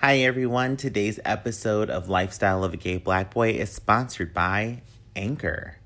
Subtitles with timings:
[0.00, 0.76] Hi, everyone.
[0.76, 4.82] Today's episode of Lifestyle of a Gay Black Boy is sponsored by
[5.16, 5.78] Anchor.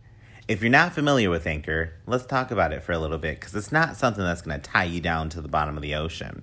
[0.47, 3.55] If you're not familiar with Anchor, let's talk about it for a little bit because
[3.55, 6.43] it's not something that's going to tie you down to the bottom of the ocean.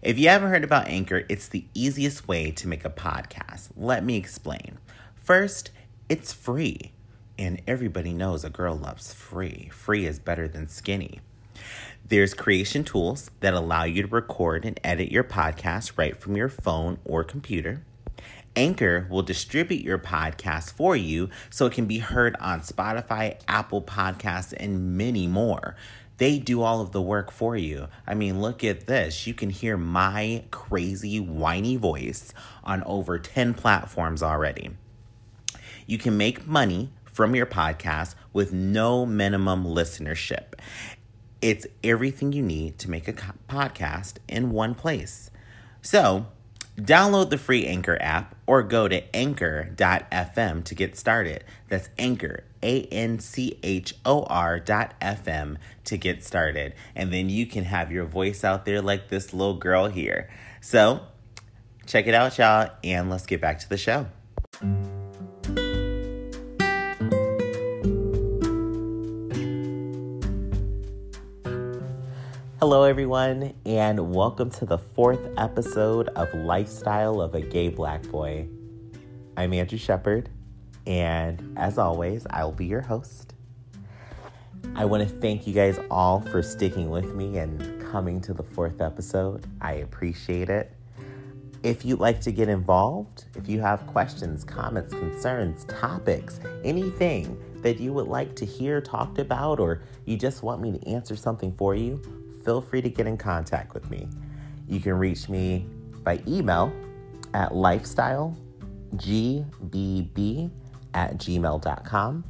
[0.00, 3.70] If you haven't heard about Anchor, it's the easiest way to make a podcast.
[3.76, 4.78] Let me explain.
[5.16, 5.72] First,
[6.08, 6.92] it's free.
[7.36, 9.70] And everybody knows a girl loves free.
[9.72, 11.18] Free is better than skinny.
[12.12, 16.50] There's creation tools that allow you to record and edit your podcast right from your
[16.50, 17.86] phone or computer.
[18.54, 23.80] Anchor will distribute your podcast for you so it can be heard on Spotify, Apple
[23.80, 25.74] Podcasts, and many more.
[26.18, 27.88] They do all of the work for you.
[28.06, 29.26] I mean, look at this.
[29.26, 34.72] You can hear my crazy, whiny voice on over 10 platforms already.
[35.86, 40.58] You can make money from your podcast with no minimum listenership.
[41.42, 45.28] It's everything you need to make a podcast in one place.
[45.82, 46.26] So,
[46.78, 51.42] download the free Anchor app or go to anchor.fm to get started.
[51.68, 56.74] That's Anchor, A N C H O R dot FM to get started.
[56.94, 60.30] And then you can have your voice out there like this little girl here.
[60.60, 61.00] So,
[61.86, 64.06] check it out, y'all, and let's get back to the show.
[72.62, 78.46] Hello, everyone, and welcome to the fourth episode of Lifestyle of a Gay Black Boy.
[79.36, 80.28] I'm Andrew Shepard,
[80.86, 83.34] and as always, I'll be your host.
[84.76, 88.44] I want to thank you guys all for sticking with me and coming to the
[88.44, 89.44] fourth episode.
[89.60, 90.72] I appreciate it.
[91.64, 97.80] If you'd like to get involved, if you have questions, comments, concerns, topics, anything that
[97.80, 101.52] you would like to hear talked about, or you just want me to answer something
[101.52, 102.00] for you,
[102.44, 104.08] feel free to get in contact with me.
[104.68, 105.66] You can reach me
[106.02, 106.72] by email
[107.34, 108.36] at lifestylegbb
[110.94, 112.24] at gmail.com.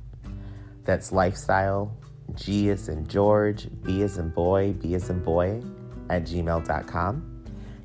[0.84, 1.96] That's lifestyle,
[2.34, 5.62] G is in George, B is in boy, B is in boy
[6.08, 7.28] at gmail.com.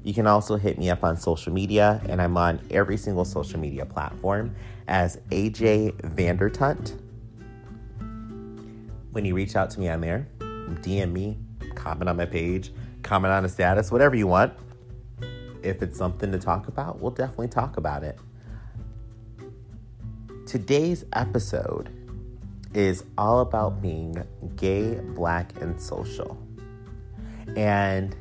[0.03, 3.59] You can also hit me up on social media, and I'm on every single social
[3.59, 4.56] media platform
[4.88, 6.97] as AJ Vandertunt.
[9.12, 10.28] When you reach out to me on there,
[10.81, 11.38] DM me,
[11.78, 12.72] comment on my page,
[13.04, 14.54] comment on a status, whatever you want.
[15.64, 18.18] If it's something to talk about, we'll definitely talk about it.
[20.46, 21.90] Today's episode
[22.74, 24.16] is all about being
[24.56, 26.38] gay, black, and social.
[27.56, 28.16] And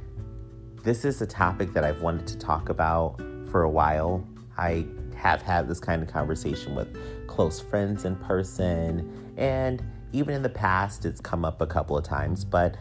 [0.83, 4.27] this is a topic that I've wanted to talk about for a while.
[4.56, 6.97] I have had this kind of conversation with
[7.27, 12.05] close friends in person, and even in the past, it's come up a couple of
[12.05, 12.77] times, but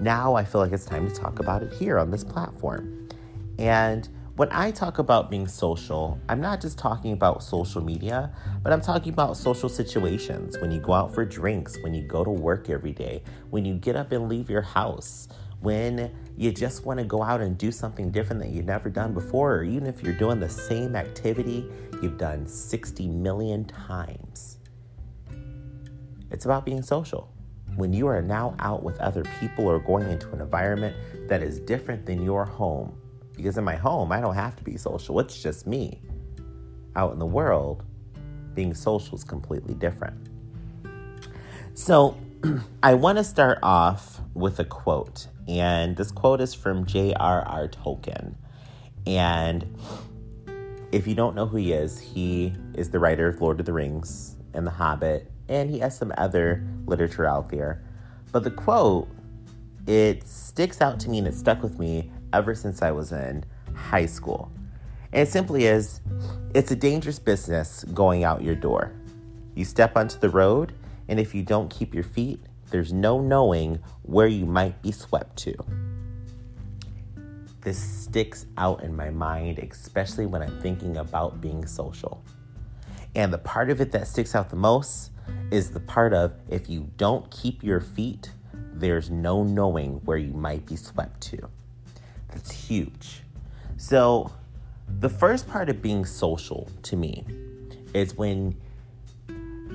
[0.00, 3.08] now I feel like it's time to talk about it here on this platform.
[3.58, 8.72] And when I talk about being social, I'm not just talking about social media, but
[8.72, 10.58] I'm talking about social situations.
[10.58, 13.74] When you go out for drinks, when you go to work every day, when you
[13.74, 15.28] get up and leave your house,
[15.60, 19.14] when you just want to go out and do something different that you've never done
[19.14, 21.70] before, or even if you're doing the same activity
[22.02, 24.58] you've done 60 million times.
[26.30, 27.33] It's about being social
[27.76, 30.96] when you are now out with other people or going into an environment
[31.28, 32.96] that is different than your home.
[33.36, 36.00] Because in my home, I don't have to be social, it's just me.
[36.96, 37.82] Out in the world,
[38.54, 40.28] being social is completely different.
[41.74, 42.16] So,
[42.82, 47.68] I want to start off with a quote, and this quote is from J.R.R.
[47.68, 48.34] Tolkien.
[49.06, 49.76] And
[50.92, 53.72] if you don't know who he is, he is the writer of Lord of the
[53.72, 57.82] Rings and The Hobbit and he has some other literature out there.
[58.32, 59.08] But the quote,
[59.86, 63.44] it sticks out to me and it stuck with me ever since I was in
[63.74, 64.50] high school.
[65.12, 66.00] And it simply is
[66.54, 68.92] it's a dangerous business going out your door.
[69.54, 70.72] You step onto the road,
[71.08, 72.40] and if you don't keep your feet,
[72.70, 75.54] there's no knowing where you might be swept to.
[77.60, 82.22] This sticks out in my mind, especially when I'm thinking about being social.
[83.14, 85.12] And the part of it that sticks out the most
[85.50, 88.30] is the part of if you don't keep your feet,
[88.72, 91.48] there's no knowing where you might be swept to.
[92.28, 93.22] That's huge.
[93.76, 94.32] So,
[95.00, 97.24] the first part of being social to me
[97.94, 98.56] is when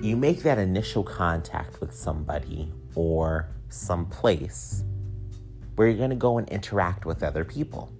[0.01, 4.83] you make that initial contact with somebody or some place
[5.75, 7.91] where you're going to go and interact with other people.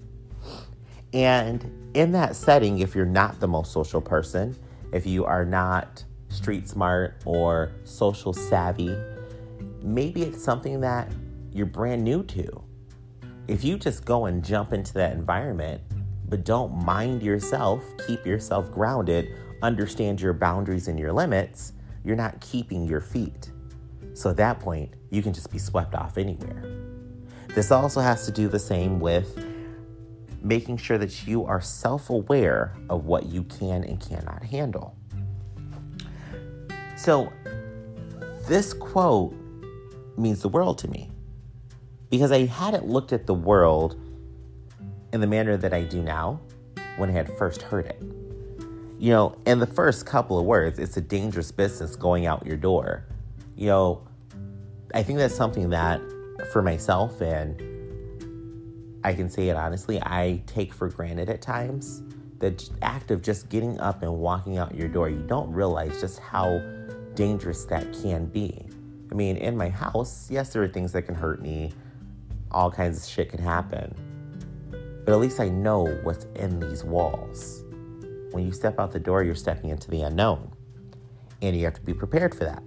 [1.13, 4.55] And in that setting, if you're not the most social person,
[4.91, 8.95] if you are not street smart or social savvy,
[9.81, 11.11] maybe it's something that
[11.51, 12.63] you're brand new to.
[13.47, 15.81] If you just go and jump into that environment,
[16.27, 21.73] but don't mind yourself, keep yourself grounded, understand your boundaries and your limits,
[22.03, 23.51] you're not keeping your feet.
[24.13, 26.63] So at that point, you can just be swept off anywhere.
[27.55, 29.43] This also has to do the same with
[30.41, 34.98] making sure that you are self aware of what you can and cannot handle.
[36.99, 37.31] So,
[38.45, 39.33] this quote
[40.17, 41.09] means the world to me
[42.09, 43.97] because I hadn't looked at the world
[45.13, 46.41] in the manner that I do now
[46.97, 48.01] when I had first heard it.
[48.99, 52.57] You know, in the first couple of words, it's a dangerous business going out your
[52.57, 53.05] door.
[53.55, 54.07] You know,
[54.93, 56.01] I think that's something that
[56.51, 57.63] for myself, and
[59.05, 62.03] I can say it honestly, I take for granted at times.
[62.39, 66.19] The act of just getting up and walking out your door, you don't realize just
[66.19, 66.59] how
[67.13, 68.65] dangerous that can be.
[69.11, 71.73] I mean, in my house, yes, there are things that can hurt me,
[72.51, 73.93] all kinds of shit can happen.
[75.05, 77.63] But at least I know what's in these walls.
[78.31, 80.51] When you step out the door, you're stepping into the unknown,
[81.41, 82.63] and you have to be prepared for that.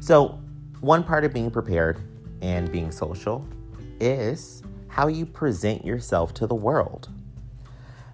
[0.00, 0.40] So,
[0.80, 2.00] one part of being prepared
[2.42, 3.46] and being social
[4.00, 7.08] is how you present yourself to the world.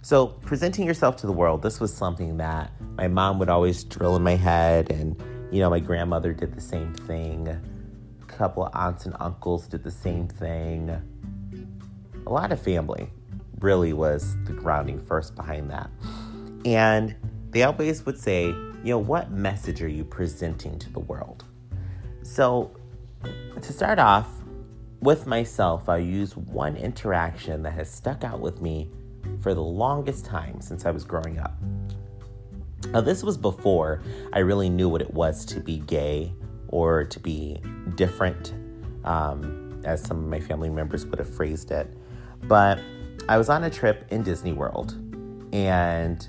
[0.02, 4.16] So, presenting yourself to the world, this was something that my mom would always drill
[4.16, 7.48] in my head, and you know, my grandmother did the same thing.
[7.48, 10.90] A couple of aunts and uncles did the same thing.
[12.26, 13.10] A lot of family
[13.58, 15.90] really was the grounding first behind that.
[16.64, 17.14] And
[17.50, 21.44] they always would say, you know, what message are you presenting to the world?
[22.22, 22.74] So,
[23.60, 24.28] to start off
[25.00, 28.88] with myself, I use one interaction that has stuck out with me
[29.40, 31.54] for the longest time since I was growing up.
[32.92, 34.02] Now, this was before
[34.32, 36.32] I really knew what it was to be gay
[36.68, 37.60] or to be
[37.94, 38.54] different,
[39.04, 41.88] um, as some of my family members would have phrased it.
[42.44, 42.80] But
[43.28, 44.96] I was on a trip in Disney World,
[45.52, 46.26] and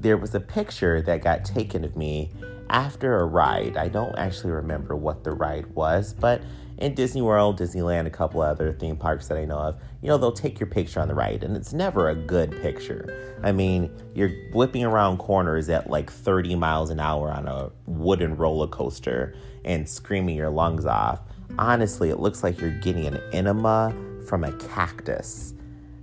[0.00, 2.30] there was a picture that got taken of me
[2.70, 3.76] after a ride.
[3.76, 6.42] I don't actually remember what the ride was, but
[6.78, 10.16] in Disney World, Disneyland, a couple other theme parks that I know of, you know,
[10.16, 13.36] they'll take your picture on the ride, and it's never a good picture.
[13.42, 18.36] I mean, you're whipping around corners at like 30 miles an hour on a wooden
[18.36, 19.34] roller coaster
[19.64, 21.20] and screaming your lungs off.
[21.58, 23.92] Honestly, it looks like you're getting an enema
[24.26, 25.54] from a cactus.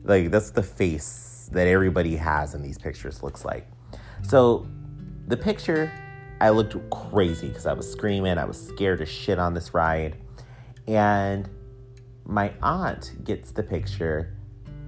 [0.03, 3.65] Like, that's the face that everybody has in these pictures looks like.
[4.23, 4.67] So,
[5.27, 5.91] the picture,
[6.41, 8.37] I looked crazy because I was screaming.
[8.37, 10.17] I was scared to shit on this ride.
[10.87, 11.49] And
[12.25, 14.33] my aunt gets the picture.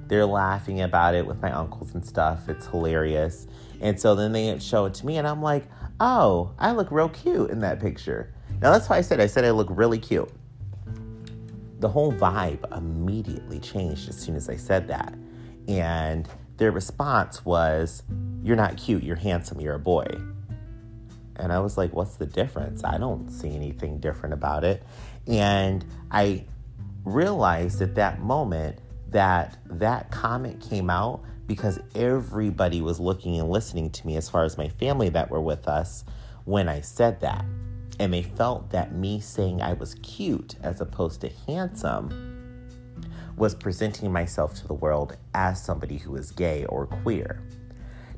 [0.07, 2.49] They're laughing about it with my uncles and stuff.
[2.49, 3.47] It's hilarious.
[3.81, 5.65] And so then they show it to me, and I'm like,
[5.99, 8.33] oh, I look real cute in that picture.
[8.61, 10.29] Now, that's why I said, I said I look really cute.
[11.79, 15.13] The whole vibe immediately changed as soon as I said that.
[15.67, 16.27] And
[16.57, 18.03] their response was,
[18.41, 20.07] You're not cute, you're handsome, you're a boy.
[21.35, 22.83] And I was like, What's the difference?
[22.83, 24.81] I don't see anything different about it.
[25.27, 26.45] And I
[27.03, 28.79] realized at that moment
[29.09, 34.44] that that comment came out because everybody was looking and listening to me as far
[34.44, 36.03] as my family that were with us
[36.45, 37.45] when I said that.
[38.00, 42.27] And they felt that me saying I was cute as opposed to handsome
[43.38, 47.41] was presenting myself to the world as somebody who is gay or queer.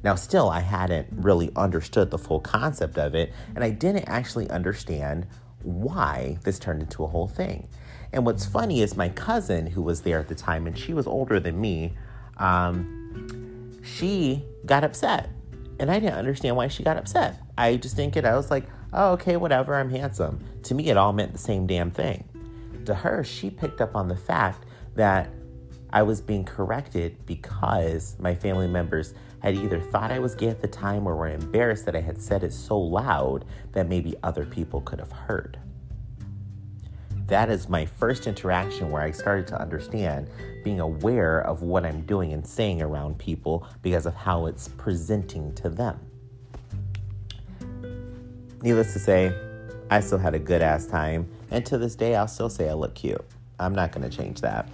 [0.02, 4.50] Now, still, I hadn't really understood the full concept of it, and I didn't actually
[4.50, 5.28] understand
[5.64, 7.68] why this turned into a whole thing.
[8.12, 11.06] And what's funny is my cousin, who was there at the time, and she was
[11.06, 11.94] older than me,
[12.38, 15.30] um, she got upset.
[15.80, 17.40] And I didn't understand why she got upset.
[17.58, 18.28] I just didn't get it.
[18.28, 20.44] I was like, oh, okay, whatever, I'm handsome.
[20.64, 22.28] To me, it all meant the same damn thing.
[22.86, 25.30] To her, she picked up on the fact that
[25.92, 30.62] I was being corrected because my family members had either thought I was gay at
[30.62, 34.46] the time or were embarrassed that I had said it so loud that maybe other
[34.46, 35.58] people could have heard.
[37.28, 40.30] That is my first interaction where I started to understand
[40.64, 45.54] being aware of what I'm doing and saying around people because of how it's presenting
[45.56, 46.00] to them.
[48.62, 49.34] Needless to say,
[49.92, 52.74] I still had a good ass time, and to this day, I'll still say I
[52.74, 53.24] look cute.
[53.60, 54.68] I'm not to change that.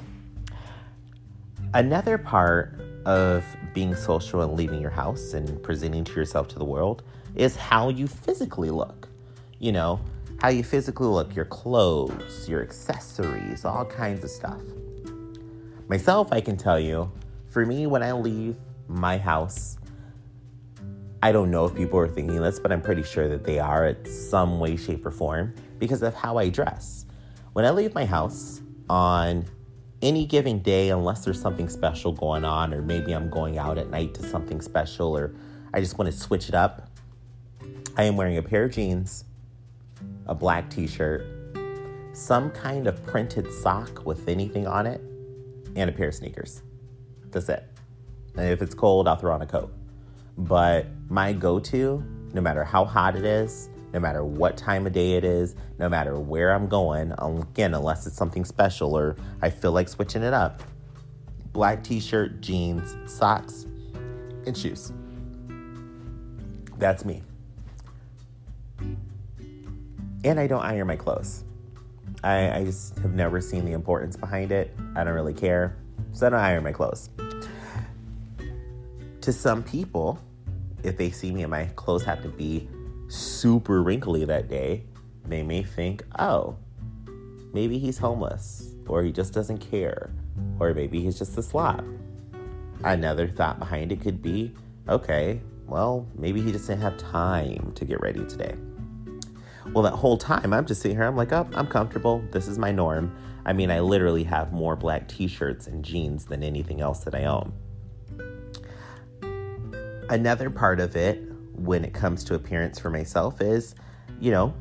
[1.74, 6.66] Another part of being social and leaving your house and presenting to yourself to the
[6.66, 7.04] world
[7.36, 9.08] is how you physically look.
[9.60, 10.00] You know,
[10.42, 14.62] how you physically look, your clothes, your accessories, all kinds of stuff.
[15.88, 17.12] Myself, I can tell you,
[17.48, 18.58] for me, when I leave
[18.88, 19.78] my house,
[21.22, 23.86] I don't know if people are thinking this, but I'm pretty sure that they are
[23.86, 27.06] at some way, shape, or form because of how I dress.
[27.54, 29.46] When I leave my house on
[30.06, 33.90] any given day, unless there's something special going on, or maybe I'm going out at
[33.90, 35.34] night to something special, or
[35.74, 36.90] I just want to switch it up,
[37.98, 39.26] I am wearing a pair of jeans,
[40.28, 41.26] a black t shirt,
[42.14, 45.02] some kind of printed sock with anything on it,
[45.76, 46.62] and a pair of sneakers.
[47.32, 47.66] That's it.
[48.38, 49.74] And if it's cold, I'll throw on a coat.
[50.38, 54.92] But my go to, no matter how hot it is, no matter what time of
[54.92, 59.16] day it is, no matter where I'm going, um, again, unless it's something special or
[59.42, 60.62] I feel like switching it up,
[61.54, 63.66] black t shirt, jeans, socks,
[64.46, 64.92] and shoes.
[66.78, 67.24] That's me.
[70.26, 71.46] And I don't iron my clothes.
[72.22, 74.76] I, I just have never seen the importance behind it.
[74.98, 75.78] I don't really care.
[76.12, 77.10] So I don't iron my clothes.
[79.22, 80.20] To some people,
[80.84, 82.68] if they see me and my clothes have to be
[83.08, 84.84] super wrinkly that day,
[85.26, 86.58] they may think, oh,
[87.54, 90.12] maybe he's homeless, or he just doesn't care,
[90.60, 91.86] or maybe he's just a slob.
[92.84, 94.54] Another thought behind it could be,
[94.88, 98.56] okay, well, maybe he just didn't have time to get ready today.
[99.74, 102.24] Well, that whole time, I'm just sitting here, I'm like, oh, I'm comfortable.
[102.32, 103.16] This is my norm.
[103.48, 107.16] I mean, I literally have more black t shirts and jeans than anything else that
[107.16, 107.54] I own.
[110.10, 111.20] Another part of it,
[111.58, 113.76] when it comes to appearance for myself, is,
[114.20, 114.54] you know,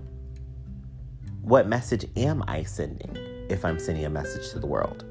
[1.43, 3.17] what message am I sending
[3.51, 5.05] if I'm sending a message to the world?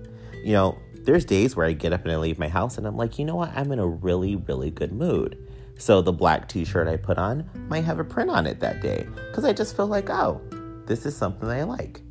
[0.43, 2.97] You know, there's days where I get up and I leave my house and I'm
[2.97, 3.51] like, you know what?
[3.55, 5.37] I'm in a really, really good mood.
[5.77, 8.81] So the black t shirt I put on might have a print on it that
[8.81, 10.41] day because I just feel like, oh,
[10.85, 12.01] this is something I like.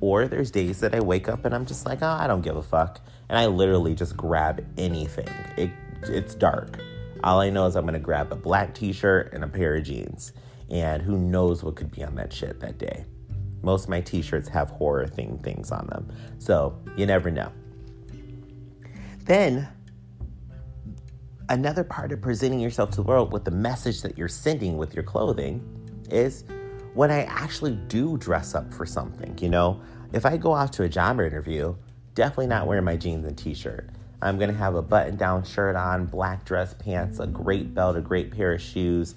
[0.00, 2.56] Or there's days that I wake up and I'm just like, oh, I don't give
[2.56, 3.00] a fuck.
[3.28, 5.28] And I literally just grab anything.
[5.56, 5.70] It,
[6.02, 6.78] it's dark.
[7.26, 9.74] All I know is I'm going to grab a black t shirt and a pair
[9.74, 10.32] of jeans.
[10.70, 13.04] And who knows what could be on that shit that day.
[13.62, 16.08] Most of my t shirts have horror themed things on them.
[16.38, 17.50] So you never know.
[19.24, 19.66] Then
[21.48, 24.94] another part of presenting yourself to the world with the message that you're sending with
[24.94, 25.60] your clothing
[26.08, 26.44] is
[26.94, 29.36] when I actually do dress up for something.
[29.40, 29.80] You know,
[30.12, 31.74] if I go off to a job interview,
[32.14, 33.90] definitely not wearing my jeans and t shirt.
[34.22, 38.00] I'm gonna have a button down shirt on, black dress pants, a great belt, a
[38.00, 39.14] great pair of shoes,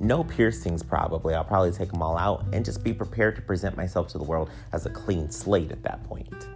[0.00, 1.34] no piercings probably.
[1.34, 4.24] I'll probably take them all out and just be prepared to present myself to the
[4.24, 6.48] world as a clean slate at that point.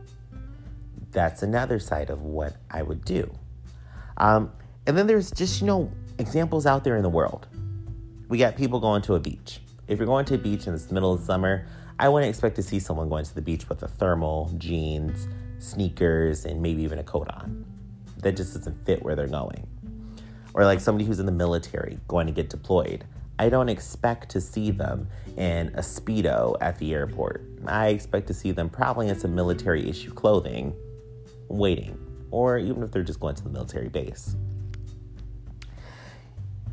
[1.13, 3.33] That's another side of what I would do.
[4.17, 4.51] Um,
[4.87, 7.47] and then there's just, you know, examples out there in the world.
[8.29, 9.61] We got people going to a beach.
[9.87, 11.67] If you're going to a beach in the middle of summer,
[11.99, 16.47] I wouldn't expect to see someone going to the beach with a thermal, jeans, sneakers,
[16.47, 17.65] and maybe even a coat on.
[18.25, 19.67] That just doesn't fit where they're going.
[20.55, 23.05] Or like somebody who's in the military going to get deployed.
[23.39, 27.45] I don't expect to see them in a Speedo at the airport.
[27.67, 30.75] I expect to see them probably in some military issue clothing
[31.49, 31.99] waiting,
[32.31, 34.37] or even if they're just going to the military base.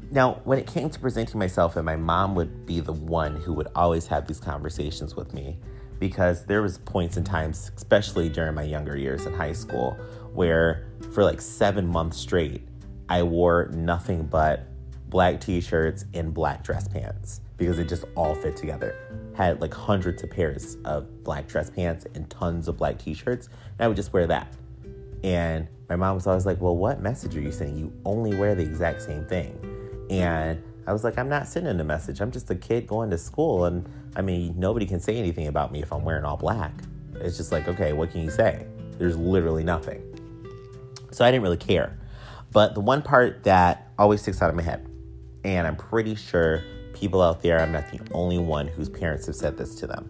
[0.09, 3.53] Now, when it came to presenting myself, and my mom would be the one who
[3.53, 5.57] would always have these conversations with me,
[6.01, 9.91] because there was points and times, especially during my younger years in high school,
[10.33, 12.67] where for like seven months straight,
[13.07, 14.65] I wore nothing but
[15.09, 18.95] black t-shirts and black dress pants because it just all fit together.
[19.35, 23.85] Had like hundreds of pairs of black dress pants and tons of black t-shirts, and
[23.85, 24.51] I would just wear that.
[25.23, 27.77] And my mom was always like, "Well, what message are you sending?
[27.77, 29.55] You only wear the exact same thing."
[30.09, 32.21] And I was like, I'm not sending a message.
[32.21, 33.65] I'm just a kid going to school.
[33.65, 36.73] And I mean, nobody can say anything about me if I'm wearing all black.
[37.15, 38.65] It's just like, okay, what can you say?
[38.97, 40.03] There's literally nothing.
[41.11, 41.97] So I didn't really care.
[42.51, 44.87] But the one part that always sticks out of my head,
[45.43, 49.35] and I'm pretty sure people out there, I'm not the only one whose parents have
[49.35, 50.09] said this to them.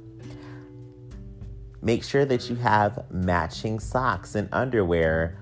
[1.81, 5.37] Make sure that you have matching socks and underwear,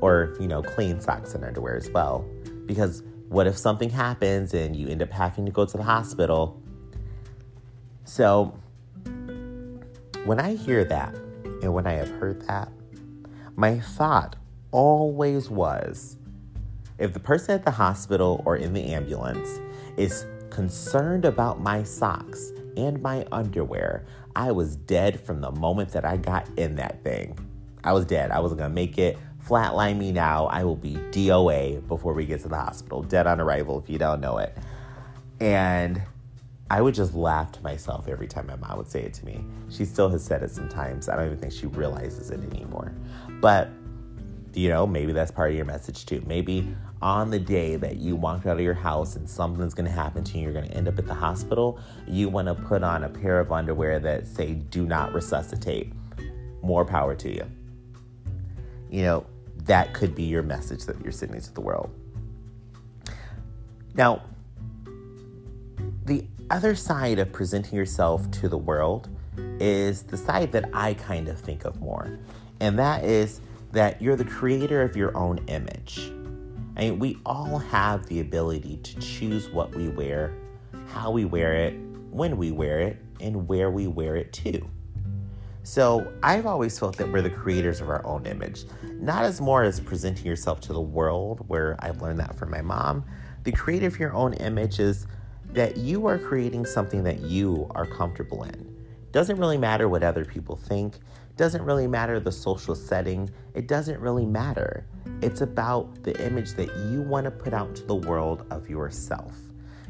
[0.00, 2.24] or, you know, clean socks and underwear as well.
[2.66, 3.02] Because
[3.34, 6.62] what if something happens and you end up having to go to the hospital?
[8.04, 8.56] So,
[10.24, 11.12] when I hear that,
[11.60, 12.68] and when I have heard that,
[13.56, 14.36] my thought
[14.70, 16.16] always was
[16.98, 19.60] if the person at the hospital or in the ambulance
[19.96, 24.04] is concerned about my socks and my underwear,
[24.36, 27.36] I was dead from the moment that I got in that thing.
[27.82, 28.30] I was dead.
[28.30, 30.46] I wasn't gonna make it flatline me now.
[30.46, 33.02] I will be DOA before we get to the hospital.
[33.02, 34.56] Dead on arrival if you don't know it.
[35.40, 36.00] And
[36.70, 39.44] I would just laugh to myself every time my mom would say it to me.
[39.68, 41.08] She still has said it sometimes.
[41.08, 42.92] I don't even think she realizes it anymore.
[43.40, 43.68] But,
[44.54, 46.22] you know, maybe that's part of your message too.
[46.26, 49.92] Maybe on the day that you walked out of your house and something's going to
[49.92, 52.82] happen to you, you're going to end up at the hospital, you want to put
[52.82, 55.92] on a pair of underwear that say, do not resuscitate.
[56.62, 57.44] More power to you
[58.94, 59.26] you know,
[59.64, 61.90] that could be your message that you're sending to the world.
[63.94, 64.22] Now,
[66.04, 69.08] the other side of presenting yourself to the world
[69.60, 72.18] is the side that I kind of think of more.
[72.60, 73.40] And that is
[73.72, 76.12] that you're the creator of your own image.
[76.76, 80.34] I mean, we all have the ability to choose what we wear,
[80.88, 81.74] how we wear it,
[82.10, 84.68] when we wear it, and where we wear it to.
[85.64, 88.66] So I've always felt that we're the creators of our own image,
[89.00, 92.60] not as more as presenting yourself to the world, where I've learned that from my
[92.60, 93.02] mom.
[93.44, 95.06] The creator of your own image is
[95.52, 98.76] that you are creating something that you are comfortable in.
[99.10, 100.98] Doesn't really matter what other people think,
[101.38, 104.84] doesn't really matter the social setting, it doesn't really matter.
[105.22, 109.34] It's about the image that you want to put out to the world of yourself.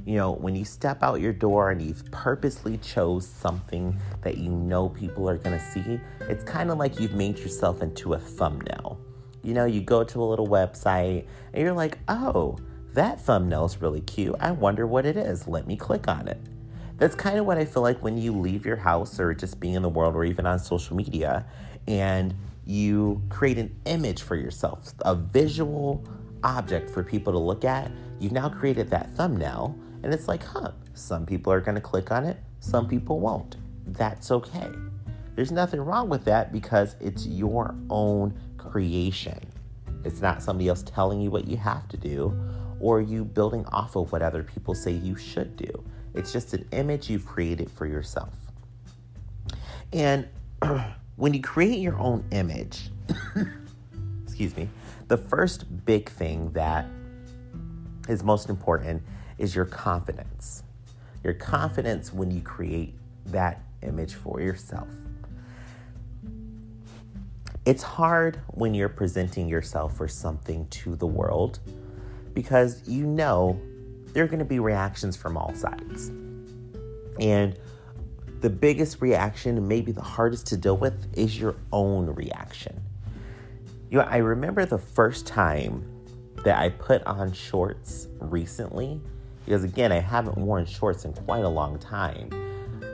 [0.06, 4.50] You know, when you step out your door and you've purposely chose something that you
[4.50, 8.18] know people are going to see, it's kind of like you've made yourself into a
[8.18, 9.00] thumbnail.
[9.42, 12.58] You know, you go to a little website and you're like, "Oh,
[12.92, 14.36] that thumbnail's really cute.
[14.40, 15.48] I wonder what it is.
[15.48, 16.40] Let me click on it."
[16.98, 19.74] That's kind of what I feel like when you leave your house or just being
[19.74, 21.46] in the world or even on social media
[21.88, 22.34] and
[22.66, 26.04] you create an image for yourself, a visual
[26.42, 27.90] object for people to look at.
[28.20, 32.12] You've now created that thumbnail, and it's like, huh, some people are going to click
[32.12, 33.56] on it, some people won't.
[33.86, 34.68] That's okay.
[35.34, 39.40] There's nothing wrong with that because it's your own creation.
[40.04, 42.38] It's not somebody else telling you what you have to do
[42.80, 45.84] or you building off of what other people say you should do.
[46.12, 48.34] It's just an image you've created for yourself.
[49.94, 50.28] And
[51.16, 52.90] when you create your own image,
[54.22, 54.68] excuse me,
[55.08, 56.84] the first big thing that
[58.06, 59.02] is most important
[59.38, 60.62] is your confidence.
[61.22, 62.94] Your confidence when you create
[63.26, 64.88] that image for yourself.
[67.64, 71.60] It's hard when you're presenting yourself for something to the world
[72.34, 73.58] because you know
[74.12, 76.08] there are going to be reactions from all sides.
[77.20, 77.58] And
[78.40, 82.82] the biggest reaction, maybe the hardest to deal with, is your own reaction.
[83.90, 85.88] You know, I remember the first time
[86.44, 89.00] that I put on shorts recently,
[89.44, 92.30] because again, I haven't worn shorts in quite a long time.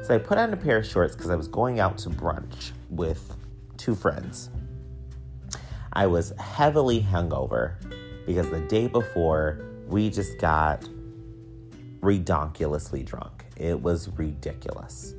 [0.05, 2.73] So I put on a pair of shorts because I was going out to brunch
[2.89, 3.37] with
[3.77, 4.51] two friends.
[5.93, 7.75] I was heavily hungover
[8.27, 10.89] because the day before we just got
[12.01, 13.45] redonkulously drunk.
[13.57, 15.15] It was ridiculous.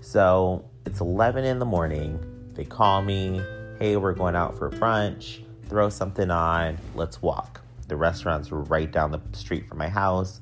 [0.00, 2.18] So it's 11 in the morning.
[2.54, 3.40] They call me,
[3.78, 5.42] hey, we're going out for brunch.
[5.68, 6.78] Throw something on.
[6.94, 7.60] Let's walk.
[7.88, 10.40] The restaurant's right down the street from my house.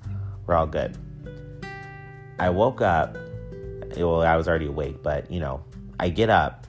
[0.53, 0.99] We're all good.
[2.39, 3.17] I woke up.
[3.97, 5.65] Well, I was already awake, but you know,
[5.99, 6.67] I get up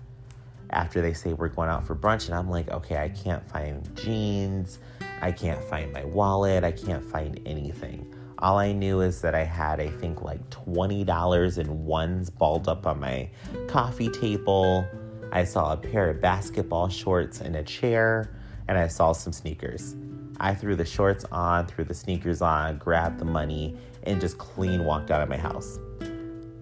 [0.69, 3.93] after they say we're going out for brunch, and I'm like, okay, I can't find
[3.97, 4.79] jeans.
[5.21, 6.63] I can't find my wallet.
[6.63, 8.09] I can't find anything.
[8.39, 12.87] All I knew is that I had, I think, like $20 in ones balled up
[12.87, 13.29] on my
[13.67, 14.87] coffee table.
[15.33, 18.33] I saw a pair of basketball shorts and a chair,
[18.69, 19.97] and I saw some sneakers.
[20.39, 24.83] I threw the shorts on, threw the sneakers on, grabbed the money, and just clean
[24.85, 25.79] walked out of my house.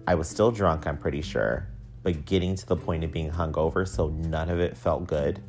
[0.06, 1.66] I was still drunk, I'm pretty sure,
[2.02, 5.40] but getting to the point of being hungover, so none of it felt good.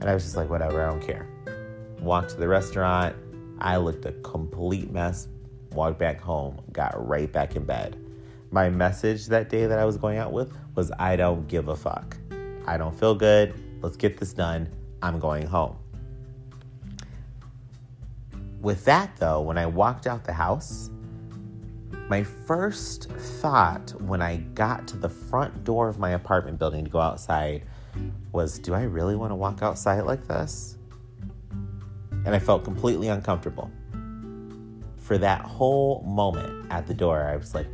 [0.00, 1.28] And I was just like, whatever, I don't care.
[2.00, 3.14] Walked to the restaurant.
[3.60, 5.28] I looked a complete mess,
[5.72, 7.98] walked back home, got right back in bed.
[8.50, 11.76] My message that day that I was going out with was I don't give a
[11.76, 12.16] fuck.
[12.66, 13.54] I don't feel good.
[13.82, 14.68] Let's get this done.
[15.02, 15.76] I'm going home.
[18.60, 20.90] With that, though, when I walked out the house,
[22.08, 26.90] my first thought when I got to the front door of my apartment building to
[26.90, 27.64] go outside
[28.32, 30.76] was Do I really want to walk outside like this?
[32.24, 33.70] And I felt completely uncomfortable
[35.10, 37.66] for that whole moment at the door, I was like,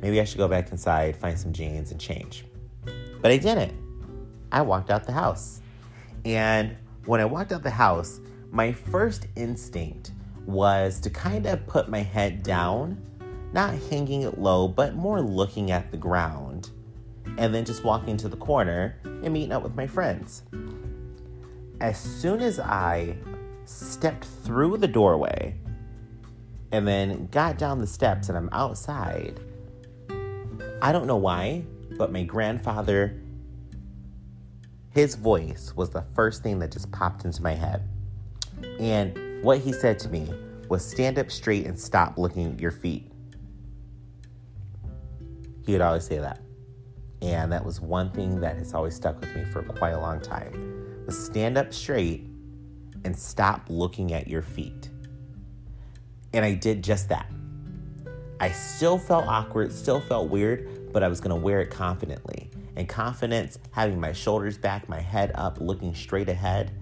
[0.00, 2.44] maybe I should go back inside, find some jeans, and change.
[3.20, 3.72] But I didn't.
[4.50, 5.60] I walked out the house.
[6.24, 8.18] And when I walked out the house,
[8.50, 10.10] my first instinct
[10.46, 13.00] was to kind of put my head down,
[13.52, 16.70] not hanging it low, but more looking at the ground,
[17.38, 20.42] and then just walking to the corner and meeting up with my friends.
[21.80, 23.16] As soon as I
[23.64, 25.54] stepped through the doorway,
[26.72, 29.38] and then got down the steps and I'm outside.
[30.80, 31.64] I don't know why,
[31.96, 33.20] but my grandfather,
[34.90, 37.88] his voice was the first thing that just popped into my head.
[38.80, 40.32] And what he said to me
[40.68, 43.10] was stand up straight and stop looking at your feet.
[45.66, 46.40] He would always say that.
[47.20, 50.20] And that was one thing that has always stuck with me for quite a long
[50.20, 51.04] time.
[51.06, 52.26] Was stand up straight
[53.04, 54.90] and stop looking at your feet.
[56.32, 57.26] And I did just that.
[58.40, 62.50] I still felt awkward, still felt weird, but I was gonna wear it confidently.
[62.74, 66.72] And confidence, having my shoulders back, my head up, looking straight ahead,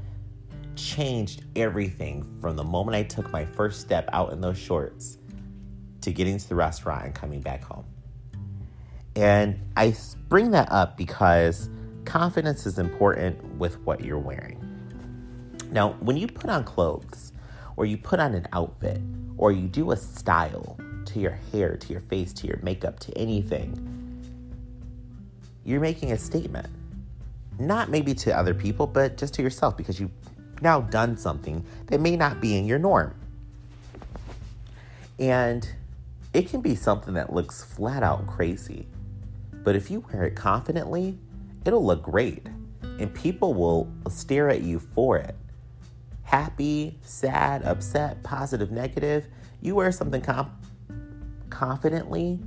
[0.80, 5.18] changed everything from the moment I took my first step out in those shorts
[6.00, 7.84] to getting to the restaurant and coming back home.
[9.16, 9.94] And I
[10.28, 11.68] bring that up because
[12.04, 14.58] confidence is important with what you're wearing.
[15.70, 17.32] Now, when you put on clothes,
[17.76, 19.00] or you put on an outfit,
[19.36, 23.16] or you do a style to your hair, to your face, to your makeup, to
[23.16, 23.74] anything,
[25.64, 26.66] you're making a statement.
[27.58, 30.10] Not maybe to other people, but just to yourself because you've
[30.62, 33.14] now done something that may not be in your norm.
[35.18, 35.68] And
[36.32, 38.86] it can be something that looks flat out crazy.
[39.52, 41.18] But if you wear it confidently,
[41.64, 42.46] it'll look great.
[42.82, 45.34] And people will stare at you for it.
[46.22, 49.26] Happy, sad, upset, positive, negative.
[49.60, 50.56] You wear something com-
[51.50, 52.38] confidently,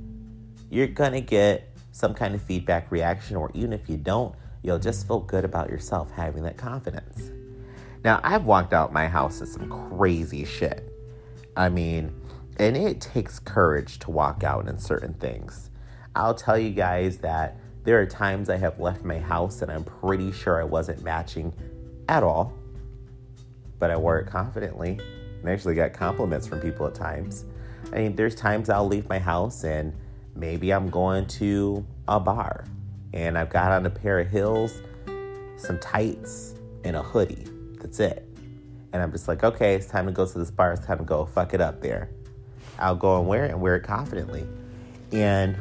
[0.70, 5.06] you're gonna get some kind of feedback reaction, or even if you don't, you'll just
[5.06, 7.30] feel good about yourself having that confidence.
[8.04, 10.92] Now, I've walked out my house in some crazy shit.
[11.56, 12.14] I mean,
[12.58, 15.70] and it takes courage to walk out in certain things.
[16.14, 19.84] I'll tell you guys that there are times I have left my house and I'm
[19.84, 21.52] pretty sure I wasn't matching
[22.08, 22.52] at all,
[23.78, 25.00] but I wore it confidently
[25.40, 27.46] and actually got compliments from people at times.
[27.92, 29.94] I mean, there's times I'll leave my house and
[30.34, 32.66] maybe I'm going to a bar
[33.14, 34.82] and I've got on a pair of heels,
[35.56, 37.53] some tights, and a hoodie.
[37.84, 38.26] That's it.
[38.94, 40.72] And I'm just like, okay, it's time to go to this bar.
[40.72, 42.08] It's time to go fuck it up there.
[42.78, 44.46] I'll go and wear it and wear it confidently.
[45.12, 45.58] And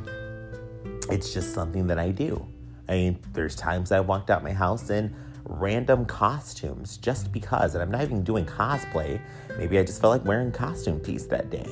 [1.12, 2.48] it's just something that I do.
[2.88, 7.84] I mean, there's times I've walked out my house in random costumes just because, and
[7.84, 9.20] I'm not even doing cosplay.
[9.58, 11.68] Maybe I just felt like wearing costume piece that day.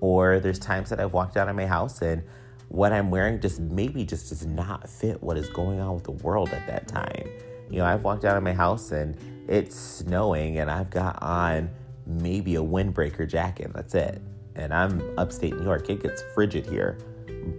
[0.00, 2.22] Or there's times that I've walked out of my house and
[2.68, 6.10] what I'm wearing just maybe just does not fit what is going on with the
[6.10, 7.26] world at that time.
[7.70, 9.16] You know, I've walked out of my house and
[9.48, 11.70] it's snowing and I've got on
[12.06, 13.72] maybe a windbreaker jacket.
[13.72, 14.22] That's it
[14.58, 15.88] and I'm upstate New York.
[15.88, 16.98] It gets frigid here,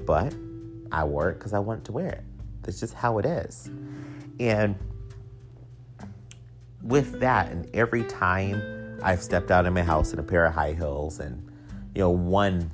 [0.06, 0.36] but
[0.92, 2.24] I wore it because I wanted to wear it.
[2.62, 3.72] That's just how it is.
[4.40, 4.76] And
[6.84, 10.54] with that, and every time I've stepped out of my house in a pair of
[10.54, 11.50] high heels, and
[11.96, 12.70] you know, one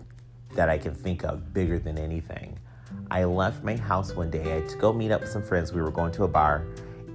[0.56, 2.58] that I can think of bigger than anything,
[3.12, 4.66] I left my house one day.
[4.68, 5.72] To go meet up with some friends.
[5.72, 6.66] We were going to a bar,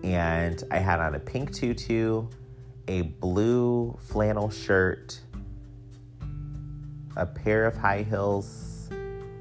[0.02, 2.26] and I had on a pink tutu,
[2.88, 5.20] a blue flannel shirt,
[7.16, 8.88] a pair of high heels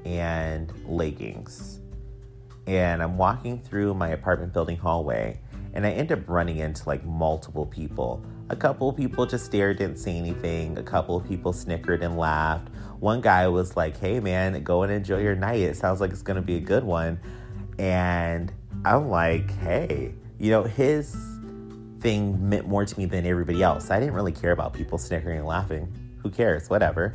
[0.04, 1.80] and leggings.
[2.66, 5.40] And I'm walking through my apartment building hallway
[5.72, 8.24] and I end up running into like multiple people.
[8.48, 10.76] A couple of people just stared, didn't say anything.
[10.78, 12.68] A couple of people snickered and laughed.
[12.98, 15.60] One guy was like, hey man, go and enjoy your night.
[15.60, 17.20] It sounds like it's gonna be a good one.
[17.78, 18.52] And
[18.84, 21.14] I'm like, hey, you know, his
[22.00, 23.90] thing meant more to me than everybody else.
[23.90, 25.92] I didn't really care about people snickering and laughing.
[26.22, 26.70] Who cares?
[26.70, 27.14] Whatever.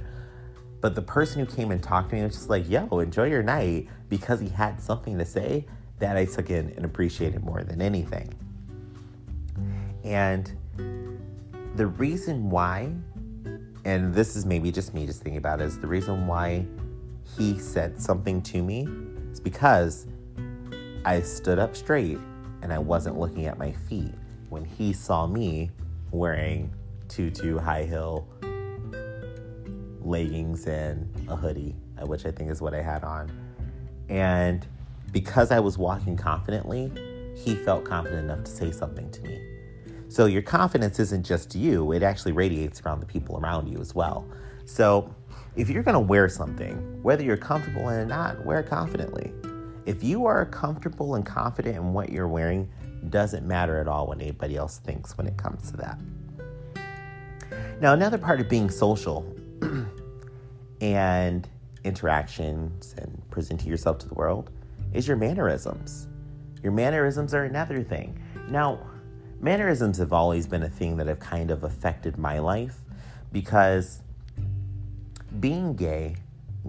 [0.79, 3.41] But the person who came and talked to me was just like, yo, enjoy your
[3.41, 5.65] night because he had something to say
[5.97, 8.31] that I took in and appreciated more than anything.
[10.03, 10.55] And
[11.75, 12.93] the reason why,
[13.85, 16.67] and this is maybe just me just thinking about it, is the reason why
[17.35, 18.87] he said something to me
[19.31, 20.05] is because
[21.05, 22.19] I stood up straight
[22.65, 24.15] and I wasn't looking at my feet
[24.49, 25.69] when he saw me
[26.09, 26.73] wearing
[27.07, 28.27] tutu, high heel,
[30.01, 33.31] leggings and a hoodie, uh, which I think is what I had on.
[34.09, 34.65] And
[35.11, 36.91] because I was walking confidently,
[37.35, 39.39] he felt confident enough to say something to me.
[40.07, 43.93] So your confidence isn't just you, it actually radiates around the people around you as
[43.93, 44.25] well.
[44.65, 45.13] So
[45.55, 49.31] if you're gonna wear something, whether you're comfortable in it or not, wear it confidently.
[49.85, 52.69] If you are comfortable and confident in what you're wearing,
[53.09, 55.99] doesn't matter at all what anybody else thinks when it comes to that.
[57.79, 59.31] Now, another part of being social
[60.81, 61.47] and
[61.83, 64.49] interactions and presenting yourself to the world
[64.93, 66.07] is your mannerisms.
[66.63, 68.19] Your mannerisms are another thing.
[68.49, 68.79] Now,
[69.39, 72.77] mannerisms have always been a thing that have kind of affected my life
[73.31, 74.01] because
[75.39, 76.15] being gay,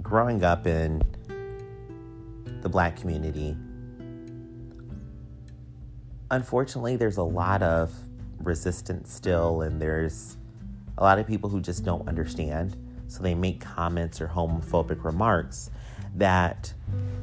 [0.03, 1.03] growing up in
[2.67, 3.57] the black community,
[6.33, 7.95] unfortunately, there's a lot of
[8.41, 10.37] resistance still, and there's
[10.99, 12.77] a lot of people who just don't understand.
[13.07, 15.71] So they make comments or homophobic remarks
[16.17, 16.75] that,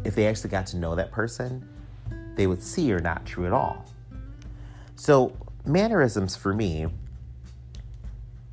[0.05, 1.67] if they actually got to know that person,
[2.37, 3.83] they would see are not true at all.
[4.95, 6.87] So, mannerisms for me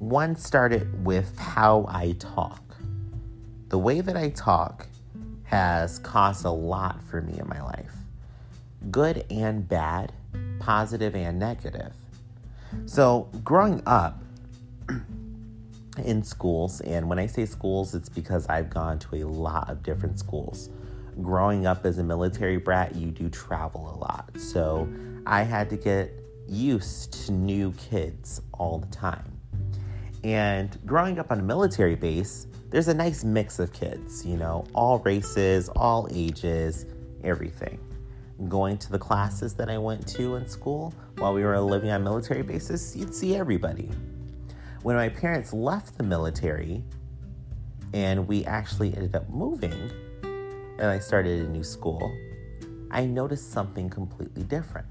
[0.00, 2.64] one started with how I talk.
[3.68, 4.88] The way that I talk
[5.50, 7.92] has caused a lot for me in my life
[8.90, 10.12] good and bad,
[10.58, 11.92] positive and negative.
[12.86, 14.22] So, growing up
[16.04, 19.82] in schools, and when I say schools, it's because I've gone to a lot of
[19.82, 20.70] different schools.
[21.20, 24.30] Growing up as a military brat, you do travel a lot.
[24.38, 24.88] So,
[25.26, 26.12] I had to get
[26.48, 29.30] used to new kids all the time.
[30.22, 34.64] And growing up on a military base, there's a nice mix of kids, you know,
[34.74, 36.86] all races, all ages,
[37.24, 37.80] everything.
[38.48, 42.04] Going to the classes that I went to in school while we were living on
[42.04, 43.90] military bases, you'd see everybody.
[44.82, 46.84] When my parents left the military
[47.92, 49.90] and we actually ended up moving
[50.22, 52.16] and I started a new school,
[52.92, 54.86] I noticed something completely different.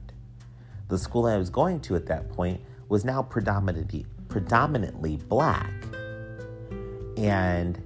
[0.90, 5.74] The school I was going to at that point was now predominantly predominantly black
[7.20, 7.82] and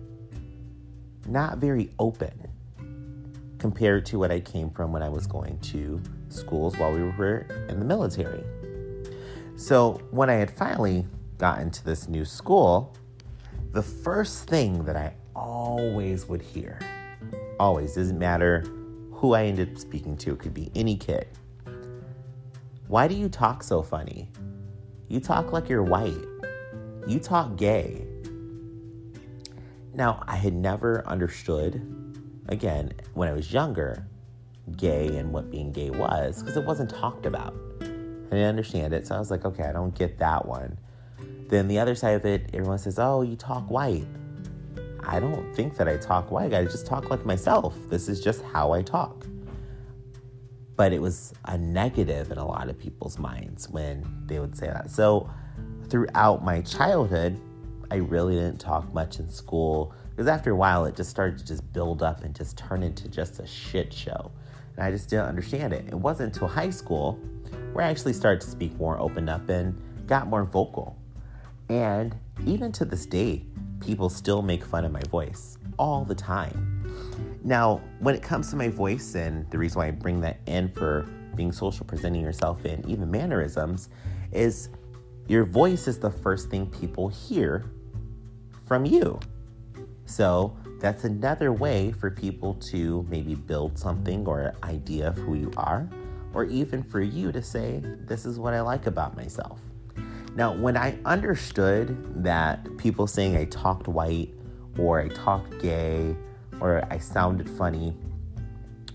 [1.27, 2.47] not very open
[3.57, 7.47] compared to what I came from when I was going to schools while we were
[7.69, 8.43] in the military.
[9.55, 11.05] So, when I had finally
[11.37, 12.95] gotten to this new school,
[13.71, 16.79] the first thing that I always would hear,
[17.59, 18.65] always, doesn't matter
[19.11, 21.27] who I ended up speaking to, it could be any kid.
[22.87, 24.29] Why do you talk so funny?
[25.07, 26.25] You talk like you're white.
[27.07, 28.05] You talk gay.
[29.93, 31.75] Now, I had never understood,
[32.49, 34.08] again, when I was younger,
[34.75, 37.53] gay and what being gay was, because it wasn't talked about.
[37.82, 40.79] I didn't understand it, so I was like, okay, I don't get that one.
[41.49, 44.08] Then the other side of it, everyone says, oh, you talk white.
[45.06, 46.53] I don't think that I talk white.
[46.53, 47.75] I just talk like myself.
[47.89, 49.27] This is just how I talk.
[50.75, 54.67] But it was a negative in a lot of people's minds when they would say
[54.67, 54.89] that.
[54.89, 55.29] So,
[55.88, 57.39] throughout my childhood,
[57.93, 61.45] I really didn't talk much in school because after a while it just started to
[61.45, 64.32] just build up and just turn into just a shit show.
[64.75, 65.86] And I just didn't understand it.
[65.86, 67.19] It wasn't until high school
[67.71, 70.97] where I actually started to speak more, opened up, and got more vocal.
[71.69, 72.15] And
[72.47, 73.45] even to this day,
[73.79, 76.91] people still make fun of my voice all the time.
[77.43, 80.67] Now, when it comes to my voice, and the reason why I bring that in
[80.67, 83.89] for being social, presenting yourself, and even mannerisms,
[84.32, 84.69] is
[85.27, 87.65] your voice is the first thing people hear
[88.73, 89.19] from you.
[90.05, 95.36] So that's another way for people to maybe build something or an idea of who
[95.36, 95.88] you are,
[96.33, 99.59] or even for you to say, This is what I like about myself.
[100.36, 104.33] Now, when I understood that people saying I talked white
[104.79, 106.15] or I talked gay
[106.59, 107.95] or I sounded funny,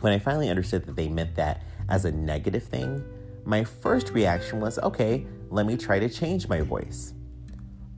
[0.01, 3.05] when I finally understood that they meant that as a negative thing,
[3.45, 7.14] my first reaction was, okay, let me try to change my voice.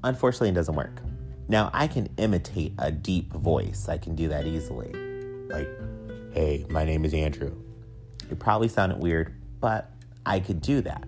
[0.05, 1.01] Unfortunately, it doesn't work.
[1.51, 4.93] Now, I can imitate a deep voice, I can do that easily.
[5.49, 5.69] Like,
[6.33, 7.53] hey, my name is Andrew.
[8.31, 9.91] It probably sounded weird, but
[10.25, 11.03] I could do that.